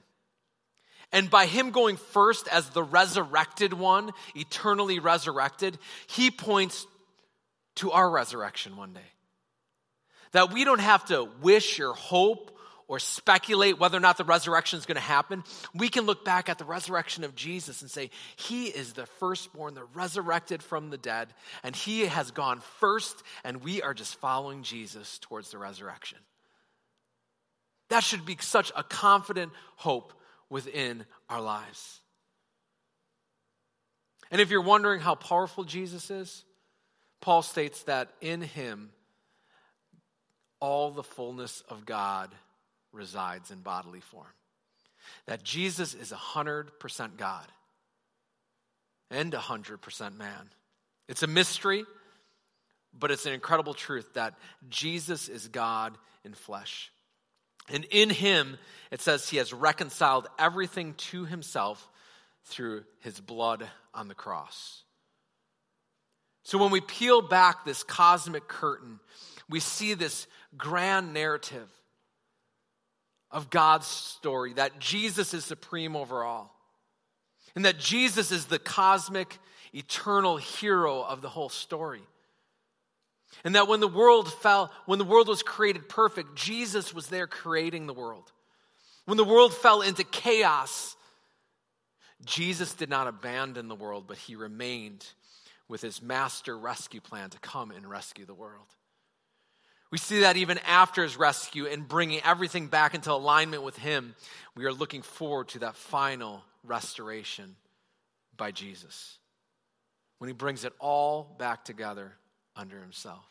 And 1.12 1.30
by 1.30 1.46
him 1.46 1.70
going 1.70 1.96
first 1.96 2.48
as 2.48 2.68
the 2.70 2.82
resurrected 2.82 3.72
one, 3.72 4.10
eternally 4.34 4.98
resurrected, 4.98 5.78
he 6.08 6.30
points 6.30 6.86
to 7.76 7.92
our 7.92 8.10
resurrection 8.10 8.76
one 8.76 8.92
day. 8.92 9.00
That 10.32 10.52
we 10.52 10.64
don't 10.64 10.80
have 10.80 11.04
to 11.06 11.28
wish 11.40 11.78
or 11.78 11.92
hope 11.92 12.56
or 12.88 12.98
speculate 12.98 13.78
whether 13.78 13.96
or 13.96 14.00
not 14.00 14.16
the 14.16 14.24
resurrection 14.24 14.78
is 14.78 14.86
going 14.86 14.96
to 14.96 15.00
happen. 15.00 15.42
We 15.74 15.88
can 15.88 16.06
look 16.06 16.24
back 16.24 16.48
at 16.48 16.58
the 16.58 16.64
resurrection 16.64 17.24
of 17.24 17.34
Jesus 17.34 17.82
and 17.82 17.90
say, 17.90 18.10
He 18.36 18.66
is 18.66 18.92
the 18.92 19.06
firstborn, 19.06 19.74
the 19.74 19.84
resurrected 19.94 20.62
from 20.62 20.90
the 20.90 20.98
dead, 20.98 21.28
and 21.62 21.74
He 21.74 22.06
has 22.06 22.30
gone 22.30 22.60
first, 22.78 23.22
and 23.44 23.62
we 23.62 23.82
are 23.82 23.94
just 23.94 24.16
following 24.16 24.62
Jesus 24.62 25.18
towards 25.18 25.50
the 25.50 25.58
resurrection. 25.58 26.18
That 27.88 28.02
should 28.02 28.24
be 28.24 28.36
such 28.40 28.72
a 28.76 28.82
confident 28.82 29.52
hope 29.76 30.12
within 30.50 31.04
our 31.28 31.40
lives. 31.40 32.00
And 34.30 34.40
if 34.40 34.50
you're 34.50 34.60
wondering 34.60 35.00
how 35.00 35.14
powerful 35.14 35.64
Jesus 35.64 36.10
is, 36.10 36.44
Paul 37.20 37.42
states 37.42 37.82
that 37.84 38.10
in 38.20 38.40
him 38.40 38.90
all 40.60 40.90
the 40.90 41.02
fullness 41.02 41.62
of 41.68 41.86
God 41.86 42.34
resides 42.92 43.50
in 43.50 43.60
bodily 43.60 44.00
form. 44.00 44.26
That 45.26 45.44
Jesus 45.44 45.94
is 45.94 46.12
100% 46.12 47.16
God 47.16 47.46
and 49.10 49.32
100% 49.32 50.16
man. 50.16 50.50
It's 51.08 51.22
a 51.22 51.28
mystery, 51.28 51.84
but 52.98 53.10
it's 53.10 53.26
an 53.26 53.32
incredible 53.32 53.74
truth 53.74 54.14
that 54.14 54.34
Jesus 54.68 55.28
is 55.28 55.46
God 55.48 55.96
in 56.24 56.34
flesh. 56.34 56.90
And 57.68 57.84
in 57.90 58.10
him, 58.10 58.58
it 58.90 59.00
says 59.00 59.28
he 59.28 59.38
has 59.38 59.52
reconciled 59.52 60.28
everything 60.38 60.94
to 60.94 61.24
himself 61.24 61.88
through 62.44 62.84
his 63.00 63.20
blood 63.20 63.66
on 63.92 64.08
the 64.08 64.14
cross. 64.14 64.82
So 66.44 66.58
when 66.58 66.70
we 66.70 66.80
peel 66.80 67.22
back 67.22 67.64
this 67.64 67.82
cosmic 67.82 68.46
curtain, 68.46 69.00
we 69.48 69.58
see 69.58 69.94
this 69.94 70.28
grand 70.56 71.12
narrative 71.12 71.68
of 73.30 73.50
God's 73.50 73.86
story 73.86 74.52
that 74.54 74.78
Jesus 74.78 75.34
is 75.34 75.44
supreme 75.44 75.96
over 75.96 76.22
all. 76.22 76.54
And 77.56 77.64
that 77.64 77.78
Jesus 77.78 78.30
is 78.30 78.46
the 78.46 78.58
cosmic, 78.58 79.38
eternal 79.74 80.36
hero 80.36 81.02
of 81.02 81.22
the 81.22 81.28
whole 81.28 81.48
story. 81.48 82.02
And 83.44 83.54
that 83.54 83.68
when 83.68 83.80
the 83.80 83.88
world 83.88 84.32
fell, 84.32 84.72
when 84.86 84.98
the 84.98 85.04
world 85.04 85.28
was 85.28 85.42
created 85.42 85.88
perfect, 85.88 86.34
Jesus 86.34 86.94
was 86.94 87.08
there 87.08 87.26
creating 87.26 87.86
the 87.86 87.94
world. 87.94 88.32
When 89.04 89.16
the 89.16 89.24
world 89.24 89.54
fell 89.54 89.82
into 89.82 90.04
chaos, 90.04 90.96
Jesus 92.24 92.74
did 92.74 92.90
not 92.90 93.06
abandon 93.06 93.68
the 93.68 93.74
world, 93.74 94.04
but 94.08 94.16
he 94.16 94.36
remained 94.36 95.06
with 95.68 95.82
his 95.82 96.02
master 96.02 96.58
rescue 96.58 97.00
plan 97.00 97.30
to 97.30 97.38
come 97.38 97.70
and 97.70 97.88
rescue 97.88 98.24
the 98.24 98.34
world. 98.34 98.66
We 99.90 99.98
see 99.98 100.20
that 100.20 100.36
even 100.36 100.58
after 100.66 101.02
his 101.02 101.16
rescue 101.16 101.66
and 101.66 101.86
bringing 101.86 102.20
everything 102.24 102.66
back 102.66 102.94
into 102.94 103.12
alignment 103.12 103.62
with 103.62 103.78
him, 103.78 104.14
we 104.56 104.64
are 104.64 104.72
looking 104.72 105.02
forward 105.02 105.48
to 105.48 105.60
that 105.60 105.76
final 105.76 106.42
restoration 106.64 107.54
by 108.36 108.50
Jesus 108.50 109.18
when 110.18 110.28
he 110.28 110.34
brings 110.34 110.64
it 110.64 110.72
all 110.80 111.36
back 111.38 111.64
together 111.64 112.12
under 112.56 112.80
himself. 112.80 113.24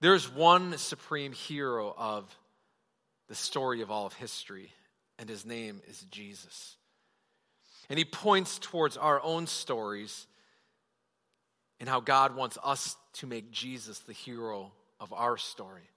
There's 0.00 0.32
one 0.32 0.76
supreme 0.78 1.32
hero 1.32 1.94
of 1.96 2.24
the 3.28 3.34
story 3.34 3.82
of 3.82 3.90
all 3.90 4.06
of 4.06 4.12
history, 4.14 4.72
and 5.18 5.28
his 5.28 5.46
name 5.46 5.80
is 5.88 6.00
Jesus. 6.10 6.76
And 7.88 7.98
he 7.98 8.04
points 8.04 8.58
towards 8.58 8.96
our 8.96 9.20
own 9.22 9.46
stories 9.46 10.26
and 11.78 11.88
how 11.88 12.00
God 12.00 12.36
wants 12.36 12.58
us 12.62 12.96
to 13.14 13.26
make 13.26 13.50
Jesus 13.50 13.98
the 14.00 14.12
hero 14.12 14.72
of 15.00 15.12
our 15.12 15.36
story. 15.36 15.88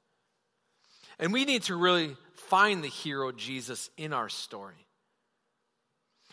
And 1.20 1.32
we 1.32 1.46
need 1.46 1.64
to 1.64 1.76
really 1.76 2.16
find 2.34 2.84
the 2.84 2.90
hero 2.90 3.32
Jesus 3.32 3.90
in 3.98 4.14
our 4.14 4.30
story. 4.30 4.85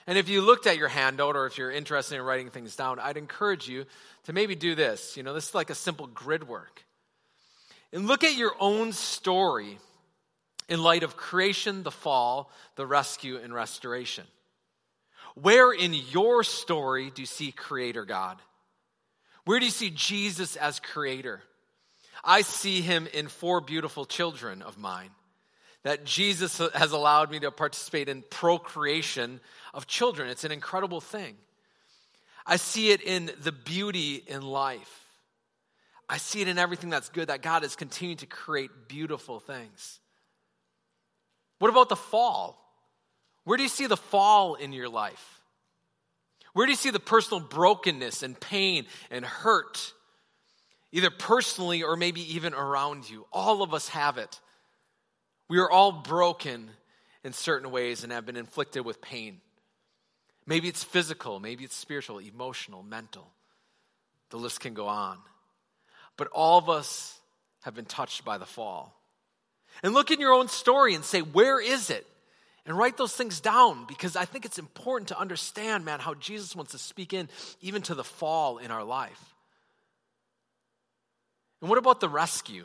And 0.07 0.19
if 0.19 0.29
you 0.29 0.41
looked 0.41 0.67
at 0.67 0.77
your 0.77 0.89
handout 0.89 1.37
or 1.37 1.47
if 1.47 1.59
you're 1.59 1.71
interested 1.71 2.17
in 2.17 2.23
writing 2.23 2.51
things 2.51 2.75
down, 2.75 2.99
I'd 2.99 3.17
encourage 3.17 3.69
you 3.69 3.85
to 4.25 4.33
maybe 4.33 4.55
do 4.55 4.75
this. 4.75 5.17
You 5.17 5.23
know, 5.23 5.35
this 5.35 5.49
is 5.49 5.55
like 5.55 5.71
a 5.71 5.75
simple 5.75 6.07
grid 6.09 6.49
work. 6.49 6.85
And 7.93 8.07
look 8.07 8.25
at 8.25 8.37
your 8.37 8.55
own 8.59 8.93
story 8.93 9.79
in 10.69 10.83
light 10.83 11.03
of 11.03 11.17
creation, 11.17 11.83
the 11.83 11.91
fall, 11.91 12.51
the 12.77 12.87
rescue, 12.87 13.37
and 13.37 13.53
restoration. 13.53 14.25
Where 15.35 15.73
in 15.73 15.95
your 15.95 16.43
story 16.45 17.11
do 17.11 17.23
you 17.23 17.27
see 17.27 17.53
Creator 17.53 18.05
God? 18.05 18.39
Where 19.45 19.59
do 19.59 19.65
you 19.65 19.71
see 19.73 19.91
Jesus 19.91 20.57
as 20.57 20.81
Creator? 20.81 21.43
I 22.25 22.43
see 22.43 22.81
him 22.81 23.09
in 23.13 23.29
four 23.29 23.61
beautiful 23.61 24.05
children 24.05 24.63
of 24.63 24.79
mine. 24.79 25.11
That 25.85 26.05
Jesus 26.05 26.59
has 26.75 26.93
allowed 26.93 27.31
me 27.31 27.41
to 27.41 27.51
participate 27.51 28.09
in 28.09 28.23
procreation 28.31 29.41
of 29.75 29.87
children. 29.87 30.29
It's 30.29 30.45
an 30.45 30.53
incredible 30.53 31.01
thing. 31.01 31.35
I 32.47 32.57
see 32.57 32.91
it 32.91 33.03
in 33.03 33.31
the 33.43 33.53
beauty 33.53 34.23
in 34.27 34.43
life. 34.43 35.01
I 36.09 36.19
see 36.19 36.41
it 36.41 36.49
in 36.49 36.59
everything 36.59 36.91
that's 36.91 37.09
good, 37.09 37.29
that 37.29 37.43
God 37.43 37.63
has 37.63 37.75
continued 37.75 38.19
to 38.19 38.27
create 38.27 38.71
beautiful 38.87 39.41
things. 39.41 39.99
What 41.59 41.69
about 41.71 41.89
the 41.89 41.97
fall? 41.97 42.59
Where 43.45 43.57
do 43.57 43.63
you 43.63 43.69
see 43.69 43.87
the 43.87 43.97
fall 43.97 44.55
in 44.55 44.73
your 44.73 44.89
life? 44.89 45.41
Where 46.53 46.67
do 46.67 46.73
you 46.73 46.77
see 46.77 46.91
the 46.91 47.01
personal 47.01 47.41
brokenness 47.41 48.23
and 48.23 48.39
pain 48.39 48.87
and 49.11 49.25
hurt? 49.25 49.93
Either 50.93 51.11
personally 51.11 51.83
or 51.83 51.97
maybe 51.97 52.35
even 52.35 52.53
around 52.53 53.09
you. 53.09 53.27
All 53.33 53.63
of 53.63 53.73
us 53.73 53.89
have 53.89 54.19
it. 54.19 54.41
We 55.53 55.59
are 55.59 55.71
all 55.71 55.93
broken 55.93 56.71
in 57.25 57.35
certain 57.35 57.71
ways 57.71 58.05
and 58.05 58.11
have 58.11 58.25
been 58.25 58.39
inflicted 58.39 58.87
with 58.87 59.03
pain. 59.03 59.43
Maybe 60.47 60.67
it's 60.67 60.83
physical, 60.83 61.41
maybe 61.41 61.63
it's 61.63 61.77
spiritual, 61.77 62.21
emotional, 62.21 62.83
mental. 62.83 63.31
The 64.31 64.39
list 64.39 64.61
can 64.61 64.73
go 64.73 64.87
on. 64.89 65.19
But 66.17 66.29
all 66.29 66.57
of 66.57 66.71
us 66.71 67.21
have 67.65 67.75
been 67.75 67.85
touched 67.85 68.25
by 68.25 68.39
the 68.39 68.47
fall. 68.47 68.99
And 69.83 69.93
look 69.93 70.11
in 70.11 70.21
your 70.21 70.33
own 70.33 70.49
story 70.49 70.95
and 70.95 71.05
say, 71.05 71.21
where 71.21 71.61
is 71.61 71.91
it? 71.91 72.07
And 72.65 72.79
write 72.79 72.97
those 72.97 73.13
things 73.13 73.41
down 73.41 73.85
because 73.87 74.17
I 74.17 74.25
think 74.25 74.47
it's 74.47 74.59
important 74.59 75.09
to 75.09 75.19
understand, 75.19 75.85
man, 75.85 76.01
how 76.01 76.15
Jesus 76.15 76.57
wants 76.57 76.73
to 76.73 76.79
speak 76.79 77.13
in 77.13 77.29
even 77.61 77.83
to 77.83 77.95
the 77.95 78.05
fall 78.05 78.57
in 78.57 78.71
our 78.71 78.85
life. 78.85 79.35
And 81.61 81.69
what 81.69 81.77
about 81.77 82.01
the 82.01 82.09
rescue? 82.09 82.65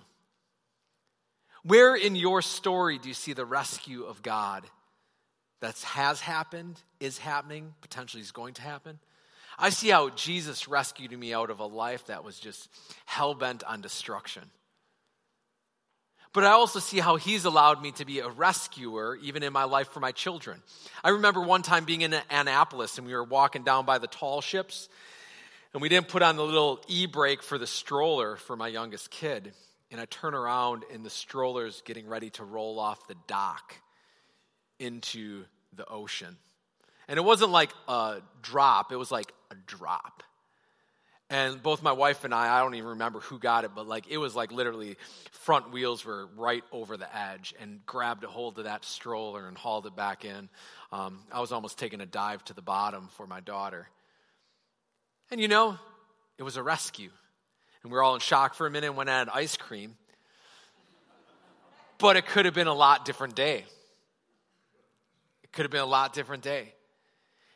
Where 1.64 1.95
in 1.95 2.16
your 2.16 2.41
story 2.41 2.97
do 2.97 3.08
you 3.08 3.14
see 3.14 3.34
the 3.34 3.45
rescue 3.45 4.03
of 4.03 4.22
God 4.22 4.64
that 5.60 5.78
has 5.80 6.22
happened, 6.22 6.82
is 6.99 7.18
happening, 7.18 7.74
potentially 7.82 8.22
is 8.22 8.32
going 8.32 8.53
to 8.55 8.62
happen? 8.62 8.99
I 9.60 9.70
see 9.70 9.89
how 9.89 10.10
Jesus 10.10 10.68
rescued 10.68 11.18
me 11.18 11.34
out 11.34 11.49
of 11.49 11.60
a 11.60 11.66
life 11.66 12.05
that 12.08 12.24
was 12.24 12.39
just 12.39 12.70
hell 13.05 13.34
bent 13.34 13.64
on 13.64 13.82
destruction. 13.82 14.43
But 16.32 16.43
I 16.43 16.51
also 16.51 16.80
see 16.80 16.99
how 16.99 17.16
he's 17.16 17.45
allowed 17.45 17.82
me 17.82 17.91
to 17.93 18.05
be 18.05 18.20
a 18.20 18.30
rescuer, 18.30 19.16
even 19.24 19.41
in 19.41 19.51
my 19.51 19.64
life 19.64 19.89
for 19.89 19.99
my 19.99 20.12
children. 20.12 20.62
I 21.03 21.10
remember 21.10 21.41
one 21.41 21.64
time 21.64 21.86
being 21.86 22.01
in 22.01 22.16
Annapolis 22.30 22.99
and 22.99 23.08
we 23.08 23.14
were 23.14 23.24
walking 23.24 23.64
down 23.64 23.86
by 23.86 23.97
the 23.97 24.05
tall 24.05 24.41
ships, 24.41 24.89
and 25.74 25.82
we 25.82 25.89
didn't 25.89 26.10
put 26.10 26.22
on 26.22 26.36
the 26.36 26.45
little 26.45 26.84
e 26.88 27.08
brake 27.08 27.41
for 27.41 27.58
the 27.58 27.66
stroller 27.66 28.36
for 28.36 28.55
my 28.55 28.68
youngest 28.68 29.10
kid 29.10 29.53
and 29.91 30.01
I 30.01 30.05
turn 30.05 30.33
around 30.33 30.83
and 30.93 31.05
the 31.05 31.09
stroller's 31.09 31.81
getting 31.85 32.07
ready 32.07 32.29
to 32.31 32.43
roll 32.43 32.79
off 32.79 33.07
the 33.07 33.15
dock 33.27 33.75
into 34.79 35.45
the 35.73 35.88
ocean. 35.88 36.38
And 37.07 37.17
it 37.17 37.23
wasn't 37.23 37.51
like 37.51 37.71
a 37.88 38.17
drop, 38.41 38.91
it 38.91 38.97
was 38.97 39.11
like 39.11 39.31
a 39.51 39.55
drop. 39.65 40.23
And 41.29 41.61
both 41.61 41.83
my 41.83 41.91
wife 41.91 42.23
and 42.23 42.33
I, 42.33 42.57
I 42.57 42.61
don't 42.61 42.75
even 42.75 42.91
remember 42.91 43.19
who 43.19 43.38
got 43.38 43.65
it, 43.65 43.71
but 43.75 43.85
like 43.85 44.09
it 44.09 44.17
was 44.17 44.33
like 44.33 44.51
literally 44.51 44.95
front 45.31 45.71
wheels 45.71 46.05
were 46.05 46.27
right 46.38 46.63
over 46.71 46.95
the 46.95 47.17
edge 47.17 47.53
and 47.59 47.85
grabbed 47.85 48.23
a 48.23 48.27
hold 48.27 48.57
of 48.59 48.63
that 48.63 48.85
stroller 48.85 49.45
and 49.45 49.57
hauled 49.57 49.85
it 49.88 49.95
back 49.95 50.23
in. 50.23 50.47
Um, 50.93 51.19
I 51.31 51.41
was 51.41 51.51
almost 51.51 51.77
taking 51.77 51.99
a 51.99 52.05
dive 52.05 52.45
to 52.45 52.53
the 52.53 52.61
bottom 52.61 53.09
for 53.17 53.27
my 53.27 53.41
daughter. 53.41 53.89
And 55.29 55.41
you 55.41 55.49
know, 55.49 55.77
it 56.38 56.43
was 56.43 56.55
a 56.55 56.63
rescue. 56.63 57.09
And 57.84 57.91
we 57.91 57.95
were 57.95 58.03
all 58.03 58.15
in 58.15 58.21
shock 58.21 58.53
for 58.53 58.67
a 58.67 58.71
minute 58.71 58.88
and 58.88 58.97
went 58.97 59.09
had 59.09 59.30
ice 59.30 59.57
cream. 59.57 59.95
But 61.97 62.15
it 62.15 62.25
could 62.25 62.45
have 62.45 62.53
been 62.53 62.67
a 62.67 62.73
lot 62.73 63.05
different 63.05 63.36
day. 63.36 63.65
It 65.43 65.51
could 65.51 65.63
have 65.63 65.71
been 65.71 65.82
a 65.82 65.86
lot 65.86 66.13
different 66.13 66.43
day. 66.43 66.73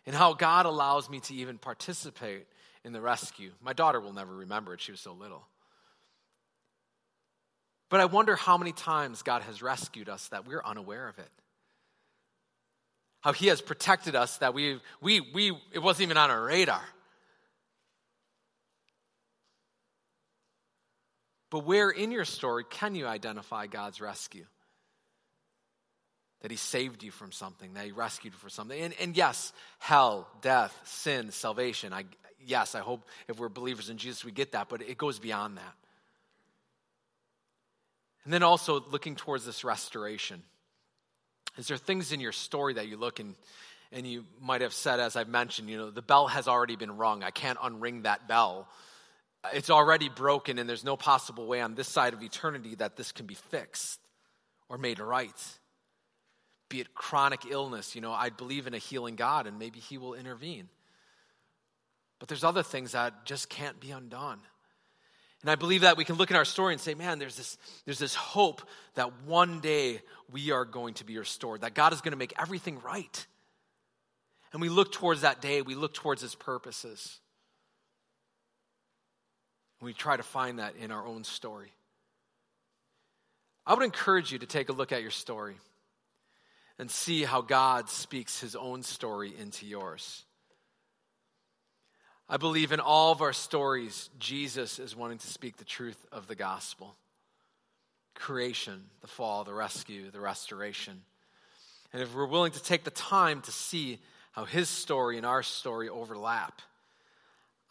And 0.06 0.16
how 0.16 0.34
God 0.34 0.66
allows 0.66 1.10
me 1.10 1.20
to 1.22 1.36
even 1.36 1.58
participate 1.58 2.48
in 2.84 2.94
the 2.94 3.02
rescue. 3.02 3.52
My 3.62 3.74
daughter 3.74 4.00
will 4.00 4.14
never 4.14 4.36
remember 4.36 4.74
it, 4.74 4.82
she 4.82 4.92
was 4.92 5.02
so 5.02 5.14
little. 5.14 5.46
But 7.90 8.00
I 8.00 8.06
wonder 8.06 8.36
how 8.36 8.58
many 8.58 8.72
times 8.72 9.22
God 9.22 9.42
has 9.44 9.62
rescued 9.62 10.08
us 10.08 10.30
that 10.30 10.48
we're 10.48 10.64
unaware 10.64 11.10
of 11.10 11.20
it. 11.20 11.30
How 13.20 13.34
He 13.34 13.48
has 13.48 13.62
protected 13.62 14.16
us 14.16 14.38
that 14.38 14.54
we, 14.54 14.80
we, 15.02 15.20
we, 15.20 15.52
it 15.74 15.80
wasn't 15.80 16.04
even 16.04 16.18
on 16.18 16.32
our 16.32 16.46
radar. 16.46 16.82
But 21.52 21.66
where 21.66 21.90
in 21.90 22.12
your 22.12 22.26
story 22.26 22.64
can 22.68 22.96
you 22.96 23.06
identify 23.06 23.68
God's 23.68 24.02
rescue? 24.02 24.46
That 26.40 26.50
He 26.50 26.58
saved 26.58 27.04
you 27.04 27.12
from 27.12 27.32
something, 27.32 27.74
that 27.76 27.86
He 27.86 27.92
rescued 27.92 28.34
you 28.34 28.40
from 28.40 28.50
something. 28.50 28.82
And, 28.82 28.96
and 29.00 29.16
yes, 29.16 29.54
hell, 29.78 30.28
death, 30.42 30.76
sin, 30.86 31.30
salvation. 31.32 31.94
I, 31.94 32.06
yes, 32.44 32.74
I 32.74 32.80
hope 32.80 33.06
if 33.28 33.38
we're 33.38 33.50
believers 33.50 33.90
in 33.90 33.98
Jesus, 33.98 34.26
we 34.26 34.32
get 34.32 34.54
that, 34.54 34.70
but 34.70 34.82
it 34.82 34.98
goes 34.98 35.20
beyond 35.20 35.58
that. 35.58 35.74
And 38.24 38.34
then 38.34 38.44
also 38.44 38.84
looking 38.90 39.16
towards 39.16 39.46
this 39.46 39.64
restoration. 39.64 40.42
Is 41.58 41.68
there 41.68 41.78
things 41.78 42.14
in 42.14 42.22
your 42.22 42.32
story 42.32 42.76
that 42.76 42.88
you 42.88 42.96
look 42.96 43.20
and, 43.20 43.36
and 43.92 44.08
you 44.08 44.24
might 44.40 44.62
have 44.62 44.74
said, 44.74 45.02
as 45.02 45.18
I've 45.18 45.28
mentioned, 45.28 45.70
you 45.70 45.78
know, 45.78 45.90
the 45.92 46.02
bell 46.02 46.28
has 46.28 46.48
already 46.48 46.78
been 46.78 46.96
rung. 46.96 47.24
I 47.24 47.32
can't 47.32 47.60
unring 47.60 48.04
that 48.04 48.30
bell 48.30 48.70
it's 49.54 49.70
already 49.70 50.10
broken 50.10 50.60
and 50.60 50.70
there's 50.70 50.84
no 50.84 50.96
possible 50.96 51.48
way 51.48 51.62
on 51.62 51.76
this 51.76 51.88
side 51.88 52.14
of 52.14 52.22
eternity 52.22 52.76
that 52.76 52.96
this 52.96 53.12
can 53.12 53.26
be 53.26 53.34
fixed 53.34 54.00
or 54.70 54.78
made 54.78 55.00
right. 55.00 55.58
Be 56.70 56.80
it 56.80 56.94
chronic 56.94 57.42
illness, 57.50 57.96
you 57.96 58.02
know, 58.02 58.12
I 58.12 58.30
believe 58.30 58.68
in 58.68 58.74
a 58.74 58.78
healing 58.78 59.16
God 59.16 59.48
and 59.48 59.60
maybe 59.60 59.80
He 59.80 59.98
will 59.98 60.14
intervene. 60.14 60.70
But 62.20 62.28
there's 62.28 62.44
other 62.44 62.64
things 62.64 62.92
that 62.92 63.26
just 63.26 63.50
can't 63.50 63.80
be 63.80 63.92
undone. 63.92 64.40
And 65.42 65.50
I 65.50 65.56
believe 65.56 65.82
that 65.82 65.98
we 65.98 66.06
can 66.06 66.18
look 66.18 66.30
at 66.30 66.38
our 66.38 66.46
story 66.46 66.74
and 66.74 66.80
say, 66.80 66.94
man, 66.94 67.18
there's 67.18 67.36
this, 67.36 67.58
there's 67.86 67.98
this 67.98 68.14
hope 68.14 68.62
that 68.94 69.24
one 69.26 69.60
day 69.60 70.02
we 70.32 70.52
are 70.52 70.66
going 70.66 70.94
to 70.96 71.04
be 71.04 71.18
restored, 71.18 71.62
that 71.62 71.74
God 71.74 71.94
is 71.94 72.02
going 72.02 72.12
to 72.12 72.18
make 72.18 72.34
everything 72.40 72.80
right. 72.82 73.26
And 74.54 74.62
we 74.62 74.70
look 74.70 74.92
towards 74.92 75.22
that 75.22 75.42
day, 75.42 75.64
we 75.64 75.74
look 75.74 75.96
towards 75.96 76.22
His 76.22 76.36
purposes. 76.36 77.21
We 79.82 79.94
try 79.94 80.16
to 80.16 80.24
find 80.24 80.60
that 80.60 80.76
in 80.76 80.92
our 80.92 81.06
own 81.06 81.24
story. 81.24 81.72
I 83.66 83.74
would 83.74 83.84
encourage 83.84 84.32
you 84.32 84.40
to 84.40 84.46
take 84.46 84.70
a 84.70 84.74
look 84.74 84.92
at 84.92 85.02
your 85.02 85.12
story 85.12 85.56
and 86.78 86.90
see 86.90 87.24
how 87.24 87.42
God 87.42 87.90
speaks 87.90 88.40
his 88.40 88.56
own 88.56 88.84
story 88.84 89.34
into 89.38 89.66
yours. 89.66 90.24
I 92.30 92.38
believe 92.38 92.72
in 92.72 92.80
all 92.80 93.12
of 93.12 93.22
our 93.22 93.34
stories, 93.34 94.10
Jesus 94.18 94.80
is 94.80 94.96
wanting 94.96 95.18
to 95.18 95.28
speak 95.28 95.58
the 95.58 95.66
truth 95.66 96.06
of 96.12 96.28
the 96.28 96.36
gospel 96.36 96.96
creation, 98.14 98.84
the 99.02 99.08
fall, 99.08 99.44
the 99.44 99.54
rescue, 99.54 100.12
the 100.12 100.20
restoration. 100.20 101.02
And 101.92 102.04
if 102.04 102.14
we're 102.14 102.26
willing 102.26 102.52
to 102.52 102.64
take 102.64 102.84
the 102.84 102.92
time 102.92 103.42
to 103.42 103.52
see 103.52 104.00
how 104.32 104.46
his 104.46 104.70
story 104.70 105.18
and 105.18 105.26
our 105.26 105.44
story 105.44 105.90
overlap, 105.90 106.62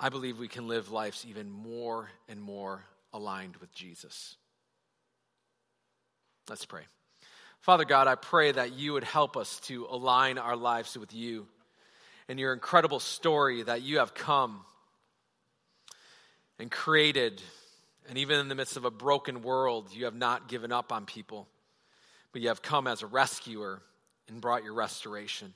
I 0.03 0.09
believe 0.09 0.39
we 0.39 0.49
can 0.49 0.67
live 0.67 0.91
lives 0.91 1.27
even 1.29 1.51
more 1.51 2.09
and 2.27 2.41
more 2.41 2.83
aligned 3.13 3.57
with 3.57 3.71
Jesus. 3.75 4.37
Let's 6.49 6.65
pray. 6.65 6.85
Father 7.61 7.85
God, 7.85 8.09
I 8.09 8.15
pray 8.15 8.51
that 8.51 8.73
you 8.73 8.95
would 8.95 9.05
help 9.05 9.37
us 9.37 9.61
to 9.65 9.87
align 9.91 10.39
our 10.39 10.57
lives 10.57 10.97
with 10.97 11.13
you 11.13 11.47
and 12.31 12.41
your 12.41 12.55
incredible 12.55 12.99
story 12.99 13.63
that 13.63 13.83
you 13.83 13.99
have 13.99 14.15
come 14.15 14.63
and 16.59 16.71
created. 16.71 17.43
And 18.09 18.17
even 18.17 18.41
in 18.41 18.49
the 18.49 18.55
midst 18.55 18.79
of 18.79 18.87
a 18.87 18.91
broken 18.91 19.43
world, 19.43 19.89
you 19.93 20.07
have 20.07 20.15
not 20.15 20.49
given 20.49 20.73
up 20.73 20.93
on 20.93 21.05
people, 21.05 21.47
but 22.33 22.41
you 22.41 22.49
have 22.49 22.63
come 22.63 22.87
as 22.87 23.03
a 23.03 23.07
rescuer 23.07 23.83
and 24.29 24.41
brought 24.41 24.65
your 24.65 24.73
restoration. 24.73 25.53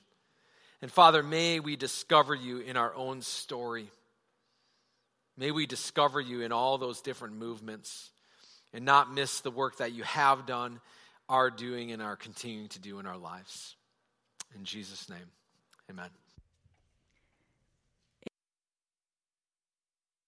And 0.83 0.91
Father, 0.91 1.23
may 1.23 1.59
we 1.59 1.75
discover 1.75 2.35
you 2.35 2.59
in 2.59 2.77
our 2.77 2.93
own 2.93 3.23
story. 3.23 3.89
May 5.37 5.51
we 5.51 5.65
discover 5.65 6.21
you 6.21 6.41
in 6.41 6.51
all 6.51 6.77
those 6.77 7.01
different 7.01 7.35
movements 7.35 8.09
and 8.73 8.85
not 8.85 9.13
miss 9.13 9.41
the 9.41 9.51
work 9.51 9.77
that 9.77 9.93
you 9.93 10.03
have 10.03 10.45
done, 10.45 10.79
are 11.27 11.49
doing, 11.49 11.91
and 11.91 12.01
are 12.01 12.15
continuing 12.15 12.69
to 12.69 12.79
do 12.79 12.99
in 12.99 13.05
our 13.05 13.17
lives. 13.17 13.75
In 14.55 14.63
Jesus' 14.63 15.09
name, 15.09 15.29
amen. 15.89 16.09